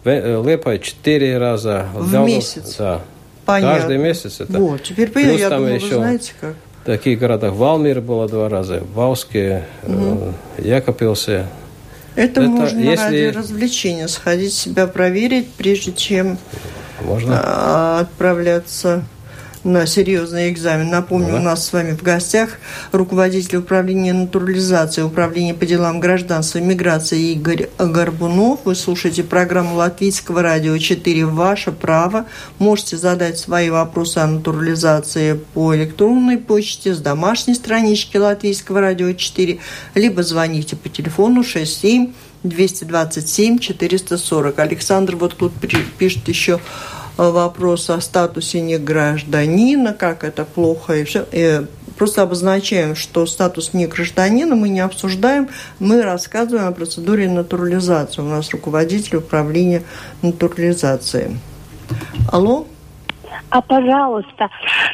[0.04, 1.88] Э, Лепа четыре раза.
[1.94, 2.76] В Даугав, месяц?
[2.78, 3.02] Да.
[3.46, 3.80] Понятно.
[3.80, 4.54] Каждый месяц это.
[4.54, 5.38] Вот, теперь понятно.
[5.38, 6.56] Я думаю, еще вы знаете как.
[6.82, 10.34] В таких городах Валмир было два раза, Вауске, угу.
[10.58, 11.46] э, Якопилсе.
[12.16, 13.04] Это, это можно если...
[13.04, 16.40] ради развлечения сходить, себя проверить, прежде чем
[17.02, 17.40] можно?
[17.44, 19.04] А, отправляться
[19.64, 20.90] на серьезный экзамен.
[20.90, 21.36] Напомню, да.
[21.38, 22.58] у нас с вами в гостях
[22.92, 28.62] руководитель управления натурализации, управления по делам гражданства и миграции Игорь Горбунов.
[28.66, 32.26] Вы слушаете программу Латвийского радио 4 «Ваше право».
[32.60, 39.60] Можете задать свои вопросы о натурализации по электронной почте с домашней странички Латвийского радио 4,
[39.96, 44.60] либо звоните по телефону 67 227 440.
[44.60, 45.54] Александр вот тут
[45.98, 46.60] пишет еще
[47.18, 51.26] вопрос о статусе негражданина, как это плохо и все.
[51.32, 51.62] И
[51.98, 58.22] просто обозначаем, что статус негражданина мы не обсуждаем, мы рассказываем о процедуре натурализации.
[58.22, 59.84] У нас руководитель управления
[60.22, 61.38] натурализации.
[62.32, 62.66] Алло?
[63.50, 64.50] А пожалуйста,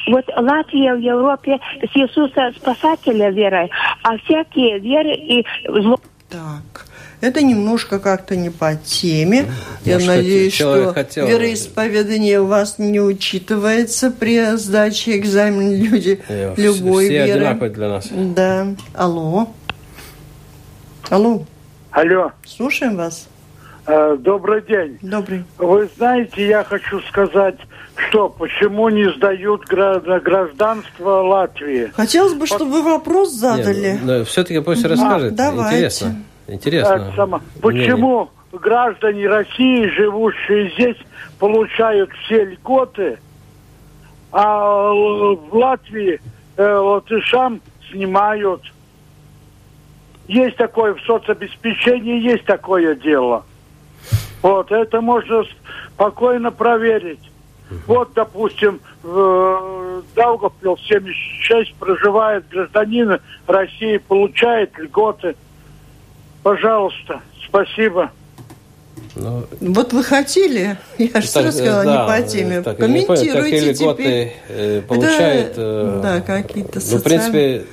[0.08, 3.70] вот Латвия в Европе с Иисуса Спасателя верой,
[4.04, 6.00] а всякие веры и зло...
[6.30, 6.87] Так.
[7.20, 9.46] Это немножко как-то не по теме.
[9.84, 11.28] Я надеюсь, что хотел...
[11.28, 17.32] вероисповедание у вас не учитывается при сдаче экзамена люди Я, любой все веры.
[17.32, 18.08] одинаковые для нас.
[18.12, 18.68] Да.
[18.94, 19.50] Алло.
[21.10, 21.46] Алло.
[21.92, 22.32] Алло.
[22.46, 23.28] Слушаем вас.
[23.88, 25.00] Э, добрый день.
[25.02, 25.44] Добрый.
[25.58, 27.56] Вы знаете, я хочу сказать,
[28.10, 31.92] что почему не сдают гражданство Латвии?
[31.96, 33.94] Хотелось бы, чтобы вы вопрос задали.
[33.94, 35.34] Нет, ну, все-таки пусть расскажет.
[35.34, 35.78] А, давайте.
[35.78, 36.16] Интересно.
[36.48, 37.12] Интересно.
[37.16, 38.60] Само, почему не...
[38.60, 40.98] граждане России, живущие здесь,
[41.40, 43.20] получают все льготы,
[44.32, 46.22] а в Латвии
[46.56, 48.62] э, латышам снимают?
[50.28, 53.46] Есть такое в соцобеспечении, есть такое дело.
[54.42, 55.44] Вот, это можно
[55.94, 57.32] спокойно проверить.
[57.86, 65.36] Вот, допустим, в Даугавпилс 76 проживает гражданин России, получает льготы–
[66.48, 68.10] Пожалуйста, спасибо.
[69.16, 72.62] Ну, вот вы хотели, я же сразу сказала, да, не по теме.
[72.62, 73.86] Так, Комментируйте теперь.
[73.86, 76.94] Годы, э, получает, Это, э, да, какие-то социальные...
[76.94, 77.66] Ну, в принципе,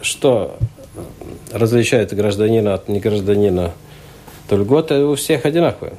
[0.00, 0.56] что
[1.52, 3.72] различает гражданина от негражданина,
[4.48, 5.92] то льготы у всех одинаковые.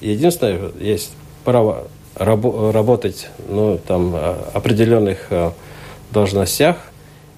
[0.00, 1.12] Единственное, есть
[1.44, 4.16] право рабо- работать ну, там,
[4.52, 5.52] определенных э,
[6.10, 6.78] должностях,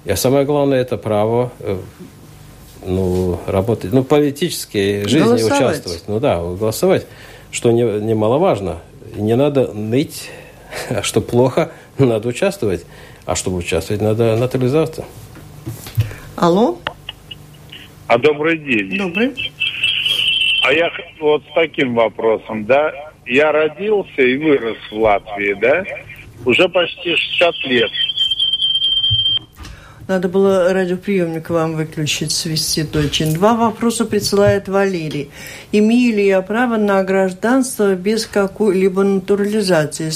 [0.07, 1.79] и самое главное, это право э,
[2.87, 5.61] ну, работать, ну, политической жизни голосовать.
[5.61, 6.05] участвовать.
[6.07, 7.07] Ну да, голосовать,
[7.51, 8.81] что не, немаловажно.
[9.17, 10.31] Не надо ныть,
[10.91, 12.85] а что плохо, надо участвовать.
[13.27, 15.05] А чтобы участвовать, надо натурализоваться.
[16.37, 16.79] Алло?
[18.07, 18.99] А добрый день.
[18.99, 19.33] Добрый.
[20.63, 22.93] А я вот с таким вопросом, да,
[23.27, 25.85] я родился и вырос в Латвии, да,
[26.45, 27.91] уже почти 60 лет.
[30.07, 33.33] Надо было радиоприемник вам выключить, свести точно.
[33.33, 35.31] Два вопроса присылает Валерий.
[35.73, 40.13] Имею ли я право на гражданство без какой-либо натурализации,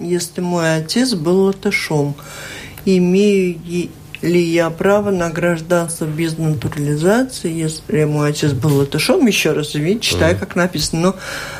[0.00, 2.14] если мой отец был латышом?
[2.86, 3.58] Имею
[4.22, 9.26] ли я право на гражданство без натурализации, если мой отец был латышом?
[9.26, 11.02] Еще раз, видите, читаю, как написано.
[11.02, 11.16] Но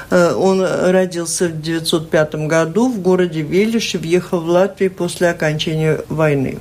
[0.08, 6.00] э, он родился в 1905 году в городе Велиш и въехал в Латвию после окончания
[6.08, 6.58] войны.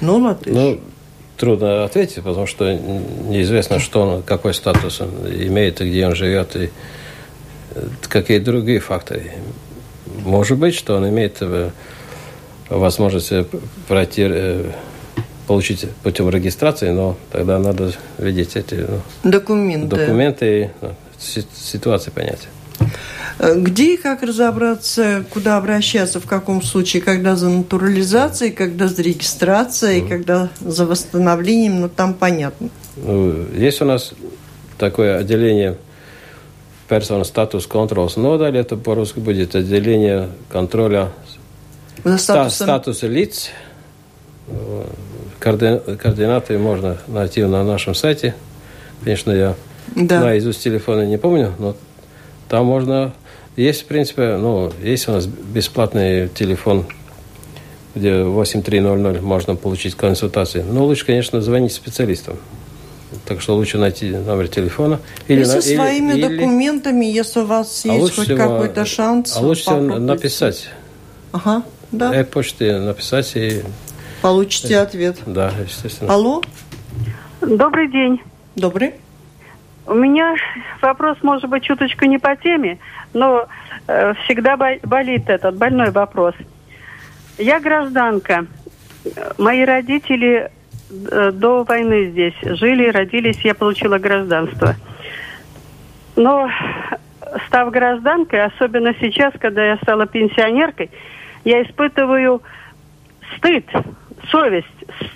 [0.00, 0.52] Ну, латыш.
[0.52, 0.80] Ну,
[1.36, 6.56] трудно ответить, потому что неизвестно, что он, какой статус он имеет и где он живет,
[6.56, 6.70] и
[7.74, 9.32] э, какие другие факторы.
[10.24, 11.70] Может быть, что он имеет э,
[12.68, 13.32] возможность
[13.86, 14.64] пройти
[15.46, 18.86] получить путем регистрации, но тогда надо видеть эти
[19.24, 22.48] ну, документы, документы и ну, ситуации понять.
[23.38, 29.02] Э, где и как разобраться, куда обращаться, в каком случае, когда за натурализацией, когда за
[29.02, 30.08] регистрацией, mm.
[30.08, 32.68] когда за восстановлением, ну там понятно.
[32.96, 34.12] Ну, есть у нас
[34.76, 35.76] такое отделение
[36.88, 41.10] персона статус контролс нодаль, это по-русски будет отделение контроля
[42.16, 42.66] статусом...
[42.66, 43.50] статуса лиц.
[45.38, 45.80] Координ...
[45.96, 48.34] Координаты можно найти на нашем сайте.
[49.04, 49.54] Конечно, я
[49.94, 50.20] да.
[50.20, 51.76] наизусть телефона не помню, но
[52.48, 53.12] там можно
[53.58, 56.86] есть, в принципе, ну, есть у нас бесплатный телефон,
[57.96, 60.62] где 8300 можно получить консультации.
[60.62, 62.36] Но лучше, конечно, звонить специалистам.
[63.24, 65.00] Так что лучше найти номер телефона.
[65.26, 69.36] Или, со своими или, документами, если у вас а есть хоть какой-то шанс.
[69.36, 70.68] А лучше всего написать.
[71.32, 72.14] Ага, да.
[72.14, 73.62] Э, почте написать и...
[74.22, 75.16] Получите ответ.
[75.26, 76.14] Да, естественно.
[76.14, 76.42] Алло.
[77.40, 78.20] Добрый день.
[78.54, 78.94] Добрый.
[79.88, 80.36] У меня
[80.82, 82.78] вопрос, может быть, чуточку не по теме,
[83.14, 83.48] но
[83.86, 86.34] э, всегда болит этот больной вопрос.
[87.38, 88.44] Я гражданка.
[89.38, 90.50] Мои родители
[90.90, 94.74] э, до войны здесь жили, родились, я получила гражданство.
[96.16, 96.50] Но
[97.46, 100.90] став гражданкой, особенно сейчас, когда я стала пенсионеркой,
[101.44, 102.42] я испытываю
[103.36, 103.64] стыд,
[104.30, 104.66] совесть.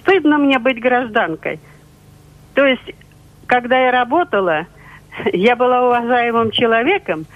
[0.00, 1.60] Стыдно мне быть гражданкой.
[2.54, 2.94] То есть,
[3.52, 4.66] когда я работала,
[5.34, 7.26] я была уважаемым человеком,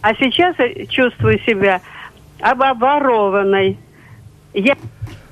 [0.00, 0.56] а сейчас
[0.88, 1.82] чувствую себя
[2.40, 3.76] обворованной.
[4.54, 4.74] Я...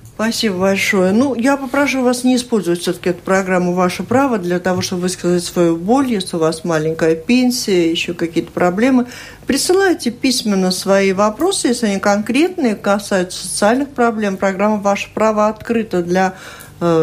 [0.05, 1.13] Спасибо большое.
[1.13, 5.45] Ну, я попрошу вас не использовать все-таки эту программу «Ваше право» для того, чтобы высказать
[5.45, 9.07] свою боль, если у вас маленькая пенсия, еще какие-то проблемы.
[9.47, 14.37] Присылайте письменно свои вопросы, если они конкретные, касаются социальных проблем.
[14.37, 16.35] Программа «Ваше право» открыта для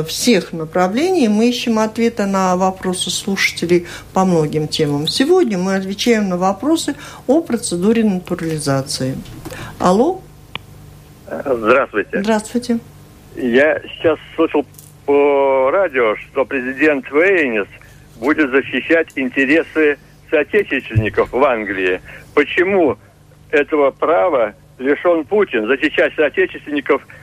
[0.08, 1.28] всех направлений.
[1.28, 5.08] Мы ищем ответы на вопросы слушателей по многим темам.
[5.08, 6.96] Сегодня мы отвечаем на вопросы
[7.28, 9.16] о процедуре натурализации.
[9.80, 10.22] Алло?
[11.26, 12.22] Здравствуйте.
[12.22, 12.80] Здравствуйте.
[13.36, 14.66] Я сейчас слышал
[15.06, 17.68] по радио, что президент Вейнис
[18.18, 19.98] будет защищать интересы
[20.30, 22.02] соотечественников в Англии.
[22.34, 22.98] Почему
[23.50, 27.08] этого права лишен Путин защищать соотечественников–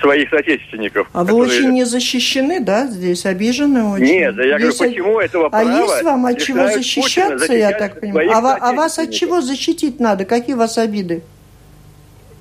[0.00, 1.08] своих соотечественников.
[1.12, 1.44] А которые...
[1.44, 4.04] вы очень не защищены, да, здесь обижены очень?
[4.04, 4.78] Нет, да я есть...
[4.78, 8.30] говорю, почему этого права А есть вам от чего защищаться, я так понимаю?
[8.32, 10.24] А, а вас от чего защитить надо?
[10.24, 11.22] Какие у вас обиды?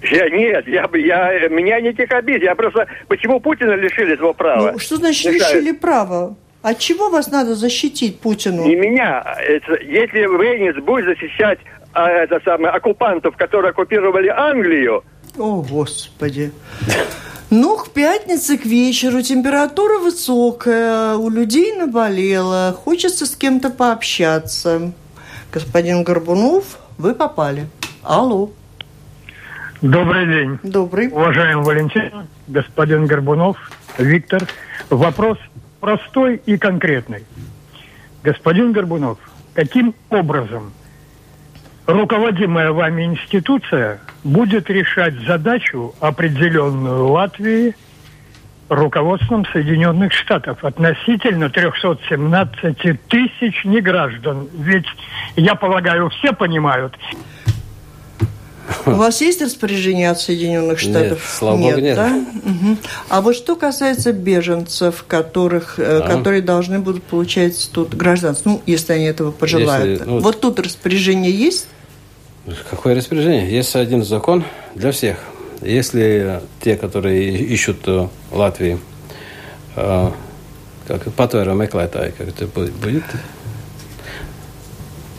[0.01, 2.43] Я нет, я я меня никаких обид.
[2.43, 4.73] Я просто почему Путина лишили этого права?
[4.73, 5.55] Ну, что значит Решаю.
[5.55, 6.35] лишили права?
[6.61, 8.65] От чего вас надо защитить Путину?
[8.65, 9.23] Не меня.
[9.39, 11.59] Это, если Вейнис будет защищать
[11.93, 15.03] а, это самое, оккупантов, которые оккупировали Англию.
[15.37, 16.51] О, Господи.
[17.49, 24.91] Ну, к пятнице, к вечеру температура высокая, у людей наболело, хочется с кем-то пообщаться.
[25.53, 27.67] Господин Горбунов, вы попали.
[28.03, 28.49] Алло.
[29.81, 30.59] Добрый день.
[30.63, 31.07] Добрый.
[31.09, 33.57] Уважаемый Валентин, господин Горбунов,
[33.97, 34.47] Виктор.
[34.89, 35.37] Вопрос
[35.79, 37.23] простой и конкретный.
[38.23, 39.19] Господин Горбунов,
[39.53, 40.73] каким образом
[41.87, 47.75] руководимая вами институция будет решать задачу, определенную Латвии
[48.69, 54.49] руководством Соединенных Штатов относительно 317 тысяч неграждан.
[54.53, 54.85] Ведь,
[55.37, 56.93] я полагаю, все понимают,
[58.85, 61.19] у вас есть распоряжение от Соединенных Штатов?
[61.19, 61.95] Нет, слава нет, богу, нет.
[61.95, 62.07] Да?
[62.07, 62.77] Угу.
[63.09, 66.01] А вот что касается беженцев, которых, а?
[66.01, 69.99] которые должны будут получать тут гражданство, ну, если они этого пожелают.
[69.99, 71.67] Если, ну, вот тут распоряжение есть?
[72.69, 73.51] Какое распоряжение?
[73.51, 74.43] Есть один закон
[74.75, 75.17] для всех.
[75.61, 78.79] Если те, которые ищут в Латвии,
[79.75, 80.11] э,
[80.87, 83.03] как патвера meklētāji, как это будет,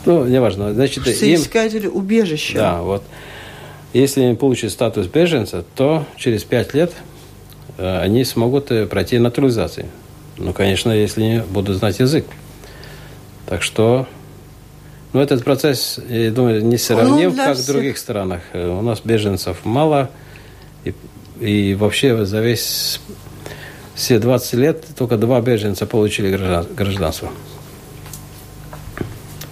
[0.07, 0.73] ну, неважно.
[0.73, 2.55] Значит, Соискатели им, убежища.
[2.55, 3.03] Да, вот.
[3.93, 6.93] Если они получат статус беженца, то через пять лет
[7.77, 9.87] э, они смогут э, пройти натурализацию.
[10.38, 12.24] Ну, конечно, если не будут знать язык.
[13.45, 14.07] Так что
[15.13, 17.67] но этот процесс, я думаю, не сравним, ну, как всех.
[17.67, 18.43] в других странах.
[18.53, 20.11] У нас беженцев мало,
[20.85, 20.95] и,
[21.41, 23.01] и вообще за весь
[23.95, 26.37] все 20 лет только два беженца получили
[26.75, 27.31] гражданство.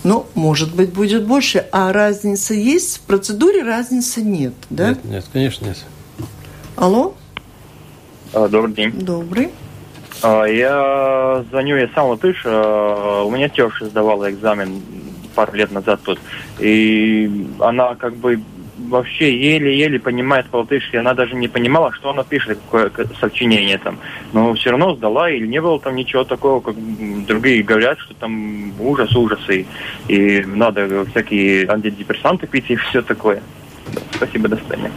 [0.05, 1.67] Ну, может быть, будет больше.
[1.73, 2.99] А разница есть?
[2.99, 4.91] В процедуре разницы нет, да?
[4.91, 5.79] Нет, нет конечно, нет.
[6.77, 7.15] Алло?
[8.33, 8.93] А, добрый день.
[8.93, 9.51] Добрый.
[10.23, 12.41] А, я звоню, я сам латыш.
[12.45, 14.81] А, у меня теща сдавала экзамен
[15.37, 16.19] пару лет назад тут.
[16.59, 18.41] И она как бы
[18.79, 20.97] вообще еле-еле понимает по-латышски.
[20.97, 23.99] Она даже не понимала, что она пишет, какое сочинение там.
[24.33, 26.75] Но все равно сдала, или не было там ничего такого, как
[27.27, 29.67] другие говорят, что там ужас, ужасы,
[30.09, 33.43] и надо всякие антидепрессанты пить и все такое.
[34.13, 34.91] Спасибо, до свидания.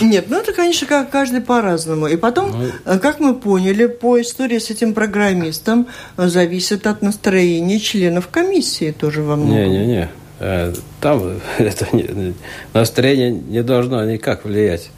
[0.00, 2.06] Нет, ну это, конечно, как каждый по-разному.
[2.06, 5.86] И потом, ну, э, как мы поняли, по истории с этим программистом
[6.16, 9.54] э, зависит от настроения членов комиссии тоже во многом.
[9.54, 10.08] Не-не-не.
[10.38, 12.34] Э, там это не,
[12.72, 14.90] настроение не должно никак влиять.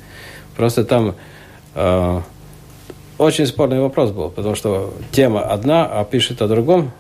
[0.57, 1.15] Просто там
[1.75, 2.21] э,
[3.19, 6.91] очень спорный вопрос был, потому что тема одна, а пишет о другом.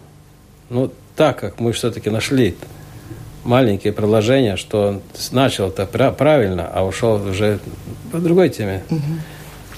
[0.70, 2.56] Ну, так как мы все-таки нашли
[3.48, 7.58] маленькие предложения, что он начал это правильно, а ушел уже
[8.12, 8.82] по другой теме.
[8.90, 9.00] Угу.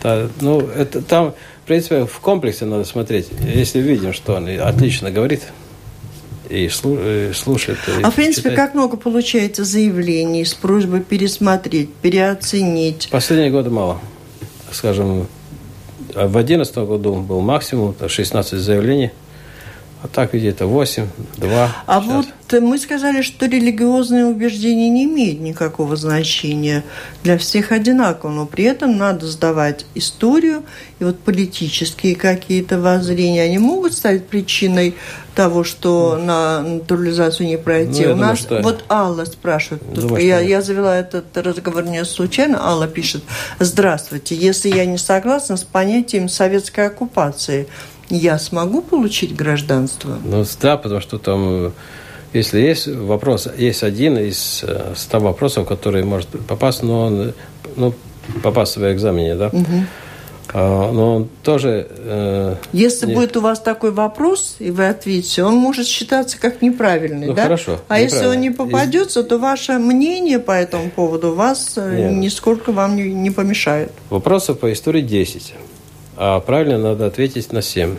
[0.02, 3.28] Да, ну, это там, в принципе, в комплексе надо смотреть.
[3.40, 5.42] Если видим, что он отлично говорит
[6.48, 7.78] и слушает.
[7.86, 8.58] И а в принципе, читает.
[8.58, 13.08] как много получается заявлений с просьбой пересмотреть, переоценить?
[13.10, 14.00] Последние годы мало.
[14.72, 15.28] Скажем,
[16.08, 19.12] в 2011 году был максимум 16 заявлений.
[20.02, 21.76] А так где-то 8, 2.
[21.86, 22.14] А сейчас.
[22.14, 26.84] вот мы сказали, что религиозные убеждения не имеют никакого значения.
[27.22, 30.62] Для всех одинаково, но при этом надо сдавать историю
[31.00, 33.42] и вот политические какие-то воззрения.
[33.42, 34.94] Они могут стать причиной
[35.34, 38.06] того, что ну, на натурализацию не пройти.
[38.06, 38.62] Ну, У нас думаю, что...
[38.62, 39.82] вот Алла спрашивает.
[39.92, 42.58] Думаю, я, я завела этот разговор не случайно.
[42.66, 43.22] Алла пишет:
[43.58, 44.34] Здравствуйте.
[44.34, 47.68] Если я не согласна с понятием советской оккупации,
[48.10, 50.18] я смогу получить гражданство?
[50.24, 51.70] Ну да, потому что там, э,
[52.32, 57.32] если есть вопрос, есть один из э, ста вопросов, который может попасть, но он,
[57.76, 57.94] ну,
[58.42, 59.48] попасть в экзамене, да?
[59.48, 59.84] Угу.
[60.52, 61.86] Но он тоже...
[61.90, 63.14] Э, Если не...
[63.14, 67.44] будет у вас такой вопрос, и вы ответите, он может считаться как неправильный, ну, да?
[67.44, 67.78] хорошо.
[67.86, 69.26] А если он не попадется, Из...
[69.26, 72.12] то ваше мнение по этому поводу вас Нет.
[72.14, 73.92] нисколько вам не, не помешает.
[74.10, 75.54] Вопросов по истории 10
[76.22, 77.96] а правильно надо ответить на 7.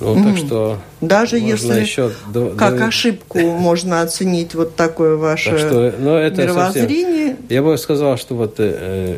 [0.00, 2.86] Ну, так что даже если еще до, как до...
[2.86, 7.28] ошибку можно оценить вот такое ваше так что, ну, это мировоззрение.
[7.28, 7.46] Совсем...
[7.48, 9.16] Я бы сказал, что вот э,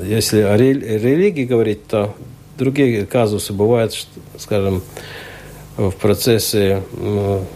[0.00, 2.14] если о религии говорить, то
[2.56, 4.84] другие казусы бывают, что, скажем,
[5.76, 6.84] в процессе,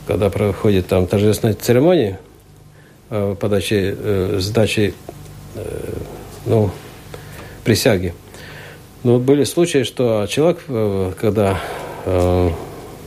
[0.09, 2.19] когда проходит там торжественная церемония
[3.11, 4.93] э, подачи, э, сдачи
[5.55, 5.93] э,
[6.47, 6.73] ну,
[7.63, 8.13] присяги.
[9.05, 11.61] Но были случаи, что человек, э, когда
[12.05, 12.51] э,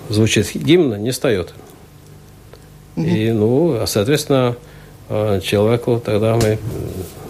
[0.10, 1.54] звучит гимн, не встает.
[2.96, 3.06] Угу.
[3.06, 4.56] И, ну, соответственно,
[5.10, 6.58] э, человеку тогда мы...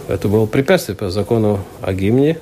[0.08, 2.38] Это было препятствие по закону о гимне.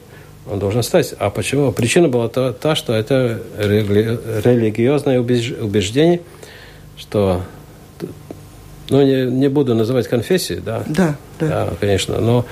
[0.51, 1.15] Он должен стать.
[1.19, 1.73] А почему?
[1.73, 6.21] Причина была та, та что это рели, религиозное убеждение,
[6.97, 7.43] что
[8.89, 10.83] ну, не, не буду называть конфессии, да.
[10.87, 11.49] Да, да.
[11.49, 12.21] Да, конечно.
[12.21, 12.45] Но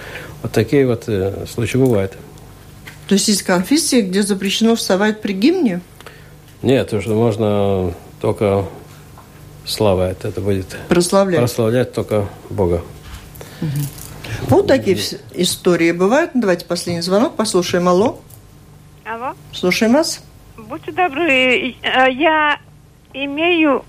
[0.43, 2.12] вот такие вот э, случаи бывают.
[3.09, 5.81] То есть есть конфессии, где запрещено вставать при гимне?
[6.61, 8.67] Нет, то, что можно только
[9.65, 12.83] славать, это будет прославлять, прославлять только Бога.
[13.63, 14.49] Угу.
[14.49, 14.99] Вот такие
[15.35, 16.33] истории бывают.
[16.35, 17.89] Давайте последний звонок, послушаем.
[17.89, 18.21] Алло.
[19.07, 19.33] Алло.
[19.53, 20.23] Слушаем вас.
[20.59, 22.59] Будьте добры, э, я
[23.15, 23.87] имею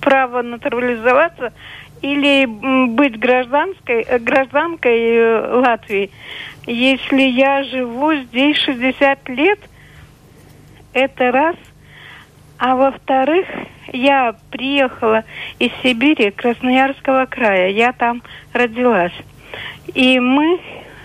[0.00, 1.52] право натурализоваться
[2.00, 2.46] или
[2.88, 6.10] быть гражданской, э, гражданкой э, Латвии–
[6.66, 9.58] если я живу здесь 60 лет,
[10.92, 11.56] это раз.
[12.58, 13.46] А во-вторых,
[13.92, 15.24] я приехала
[15.58, 17.70] из Сибири, Красноярского края.
[17.70, 19.12] Я там родилась.
[19.94, 20.60] И мы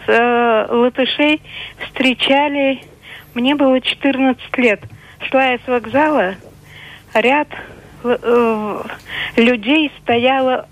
[0.08, 1.42] э, латышей
[1.86, 2.82] встречали,
[3.34, 4.82] мне было 14 лет.
[5.30, 6.36] Шла я с вокзала,
[7.14, 7.48] ряд
[8.04, 8.84] э,
[9.36, 10.68] людей стояло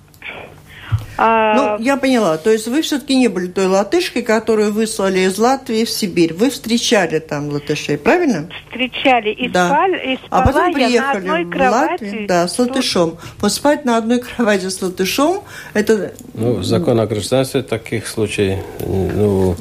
[1.18, 1.78] а...
[1.78, 2.38] Ну, я поняла.
[2.38, 6.34] То есть вы все-таки не были той латышкой, которую выслали из Латвии в Сибирь.
[6.34, 8.50] Вы встречали там латышей, правильно?
[8.68, 9.30] Встречали.
[9.30, 9.68] И да.
[9.68, 13.18] спали, и а потом приехали в кровати, Латвию да, с латышом.
[13.40, 15.44] Вот спать на одной кровати с латышом,
[15.74, 16.14] это...
[16.34, 19.56] Ну, закон о гражданстве таких случаев, ну,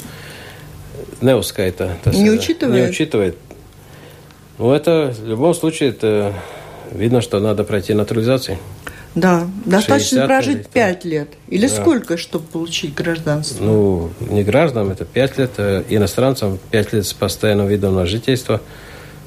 [1.21, 1.97] не ускайта.
[2.07, 2.85] Не учитывает?
[2.85, 3.39] Не учитывает.
[4.59, 6.33] Ну, это в любом случае, это
[6.93, 8.59] видно, что надо пройти натурализацию.
[9.15, 11.29] Да, достаточно прожить пять лет.
[11.49, 11.75] Или да.
[11.75, 13.63] сколько, чтобы получить гражданство?
[13.63, 18.61] Ну, не гражданам, это пять лет, а иностранцам пять лет с постоянным видом на жительство.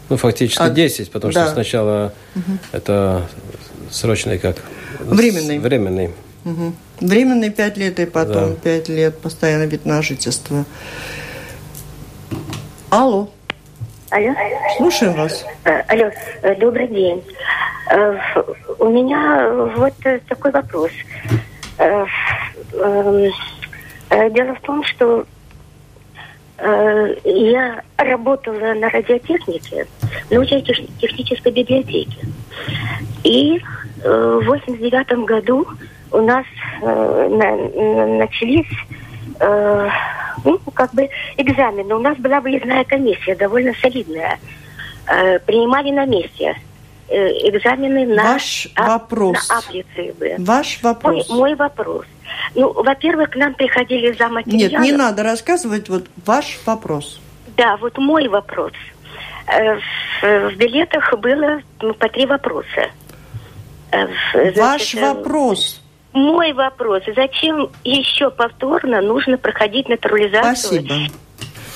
[0.10, 1.46] Ну, фактически а, 10, потому да.
[1.46, 2.58] что сначала угу.
[2.72, 3.28] это
[3.90, 4.58] срочный как?
[5.00, 5.60] Временный.
[5.60, 6.12] Временный.
[6.44, 6.74] Угу.
[7.02, 8.94] Временный пять лет и потом пять да.
[8.94, 10.66] лет постоянный вид на жительство.
[12.90, 13.30] Алло.
[14.10, 14.34] Алло.
[14.78, 15.46] Слушаем вас.
[15.66, 16.10] Э, алло,
[16.42, 17.22] э, добрый день.
[17.92, 18.18] Э,
[18.80, 19.94] у меня вот
[20.30, 20.92] такой вопрос.
[21.78, 23.32] эм,
[24.32, 25.26] дело в том, что
[26.60, 29.86] я работала на радиотехнике,
[30.32, 32.18] на учебно-технической библиотеке.
[33.24, 33.62] И
[34.04, 35.68] в 89 году
[36.12, 36.46] у нас
[36.82, 38.66] на, начались
[39.40, 39.90] э,
[40.44, 41.96] ну, как бы экзамены.
[41.96, 44.40] У нас была выездная комиссия, довольно солидная.
[45.08, 46.56] Э, принимали на месте
[47.10, 49.50] э, экзамены на, Ваш а, вопрос.
[49.50, 50.36] на апплицибы.
[50.40, 51.30] Ваш вопрос.
[51.30, 52.06] Мой, мой вопрос.
[52.56, 54.72] Ну, во-первых, к нам приходили за материалом.
[54.72, 55.90] Нет, не надо рассказывать.
[55.90, 57.22] Вот ваш вопрос.
[57.56, 58.74] Да, вот мой вопрос.
[59.48, 62.90] Э, в, в билетах было ну, по три вопроса.
[63.92, 65.82] Э, значит, Ваш вопрос.
[66.14, 67.04] Мой вопрос.
[67.16, 70.82] Зачем еще повторно нужно проходить натурализацию?
[70.86, 70.96] Спасибо.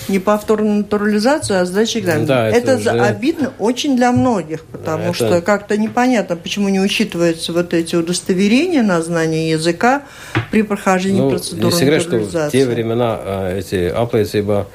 [0.08, 2.26] Не повторную натурализацию, а сдача экзамена.
[2.26, 2.90] Да, это это уже...
[2.90, 5.14] обидно очень для многих, потому это...
[5.14, 10.04] что как-то непонятно, почему не учитываются вот эти удостоверения на знание языка
[10.50, 12.58] при прохождении ну, процедуры не секрет, натурализации.
[12.58, 14.68] Что в те времена а, эти аплейцибо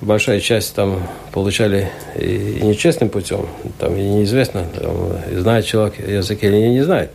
[0.00, 3.46] большая часть там получали и, нечестным путем,
[3.78, 7.10] там и неизвестно, там, знает человек язык или не знает.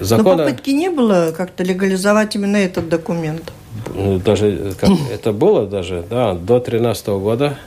[0.00, 0.36] Закона...
[0.36, 3.52] Но попытки не было как-то легализовать именно этот документ?
[3.94, 7.58] Ну, даже как, это было даже, да, до 2013 года,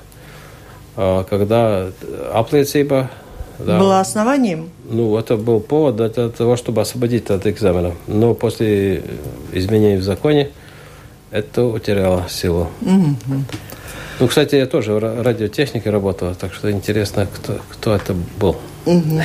[0.96, 1.88] а, когда
[2.34, 3.10] аплицейба
[3.60, 3.80] да.
[3.80, 4.72] Было основанием?
[4.90, 7.94] Ну, это был повод для того, чтобы освободить от экзамена.
[8.08, 9.04] Но после
[9.52, 10.50] изменений в законе
[11.32, 12.70] это утеряло силу.
[12.82, 13.16] Угу.
[14.20, 18.58] Ну, кстати, я тоже в радиотехнике работал, так что интересно, кто, кто это был.
[18.86, 19.22] Угу.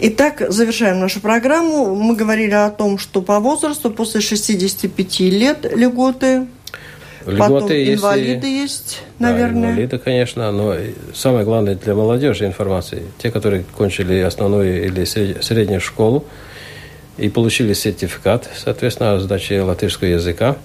[0.00, 1.94] Итак, завершаем нашу программу.
[1.94, 6.46] Мы говорили о том, что по возрасту после 65 лет льготы,
[7.26, 8.62] Льготы Потом инвалиды если...
[8.62, 9.62] есть, наверное.
[9.62, 10.74] Да, инвалиды, конечно, но
[11.14, 13.02] самое главное для молодежи информации.
[13.18, 16.24] Те, которые кончили основную или среднюю школу,
[17.18, 20.56] и получили сертификат, соответственно, о сдаче латышского языка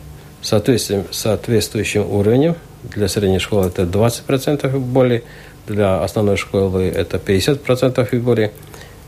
[0.41, 2.55] соответствующим, соответствующим уровнем.
[2.83, 5.23] Для средней школы это 20% и более,
[5.67, 8.51] для основной школы это 50% и более.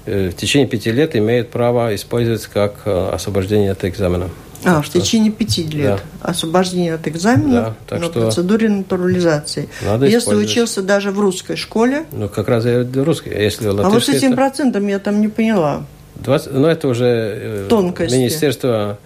[0.06, 4.30] Э, в течение пяти лет имеют право использовать как э, освобождение от экзамена.
[4.64, 6.30] А, в течение пяти лет да.
[6.30, 9.70] освобождение от экзамена да, на процедуре натурализации.
[9.84, 12.06] Надо если учился даже в русской школе.
[12.12, 13.30] Ну, как раз я русский.
[13.30, 15.86] А если а вот с этим процентом я там не поняла.
[16.16, 18.16] 20, ну, это уже э, Тонкости.
[18.16, 18.98] Министерство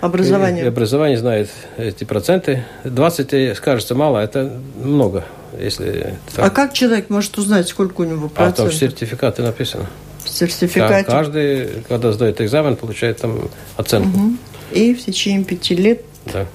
[0.00, 0.66] образования.
[0.66, 2.64] образования знает эти проценты.
[2.84, 4.50] 20, кажется, мало, это
[4.82, 5.24] много.
[5.58, 6.44] Если так.
[6.44, 8.58] А как человек может узнать, сколько у него процентов?
[8.58, 9.86] А там в сертификате написано.
[10.24, 11.10] Сертификате?
[11.10, 14.18] Каждый, когда сдает экзамен, получает там оценку.
[14.18, 14.36] Угу.
[14.72, 16.02] И в течение пяти лет
[16.32, 16.46] да.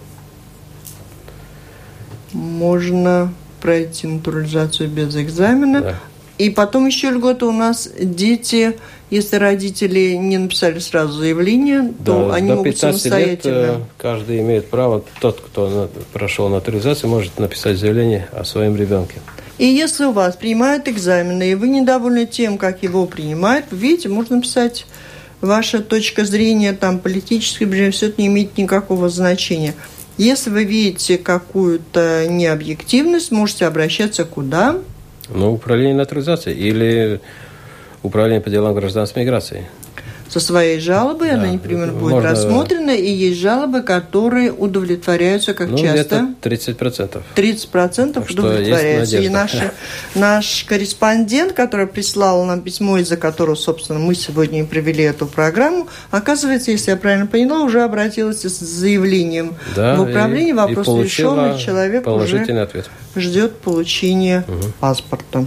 [2.31, 5.81] можно пройти натурализацию без экзамена.
[5.81, 5.99] Да.
[6.37, 8.75] И потом еще льгота у нас дети
[9.13, 13.65] если родители не написали сразу заявление, то да, они до могут самостоятельно.
[13.65, 19.19] Лет каждый имеет право, тот, кто прошел натурализацию, может написать заявление о своем ребенке.
[19.57, 24.37] И если у вас принимают экзамены, и вы недовольны тем, как его принимают, видите, можно
[24.37, 24.85] написать
[25.41, 29.75] ваша точка зрения, там, политическая, все это не имеет никакого значения.
[30.17, 34.77] Если вы видите какую-то необъективность, можете обращаться куда?
[35.29, 37.21] Ну, управление натурализацией или
[38.03, 39.65] Управление по делам гражданской миграции.
[40.33, 41.35] Со своей жалобой да.
[41.35, 42.31] она непременно будет Можно...
[42.31, 46.29] рассмотрена, и есть жалобы, которые удовлетворяются как ну, часто?
[46.41, 47.21] 30%.
[47.35, 49.19] 30% удовлетворяются.
[49.19, 49.51] И наш,
[50.15, 55.87] наш корреспондент, который прислал нам письмо, из-за которого, собственно, мы сегодня и провели эту программу,
[56.09, 60.55] оказывается, если я правильно поняла, уже обратилась с заявлением да, в управление.
[60.55, 62.89] Вопрос и решенный, человек уже ответ.
[63.15, 64.71] ждет получения угу.
[64.79, 65.45] паспорта.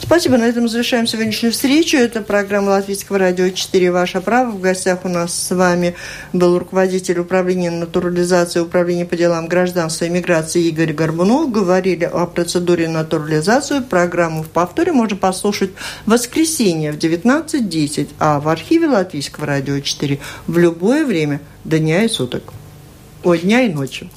[0.00, 0.36] Спасибо.
[0.36, 1.96] На этом завершаем сегодняшнюю встречу.
[1.96, 4.50] Это программа Латвийского радио 4 «Ваша право».
[4.50, 5.94] В гостях у нас с вами
[6.32, 11.50] был руководитель управления натурализации управления по делам гражданства и миграции Игорь Горбунов.
[11.50, 13.80] Говорили о процедуре натурализации.
[13.80, 15.70] Программу в повторе можно послушать
[16.06, 22.08] в воскресенье в 19.10, а в архиве Латвийского радио 4 в любое время дня и
[22.08, 22.52] суток.
[23.22, 24.10] О дня и ночи.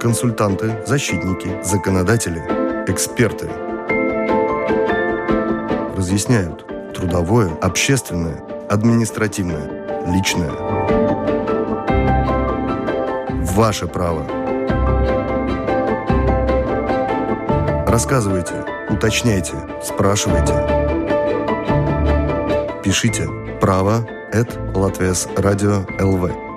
[0.00, 2.40] Консультанты, защитники, законодатели,
[2.86, 3.48] эксперты.
[5.96, 9.68] Разъясняют трудовое, общественное, административное,
[10.06, 10.52] личное.
[13.54, 14.24] Ваше право.
[17.88, 18.54] Рассказывайте,
[18.88, 20.54] уточняйте, спрашивайте.
[22.84, 23.26] Пишите
[23.60, 26.47] право at Латвес Радио ЛВ.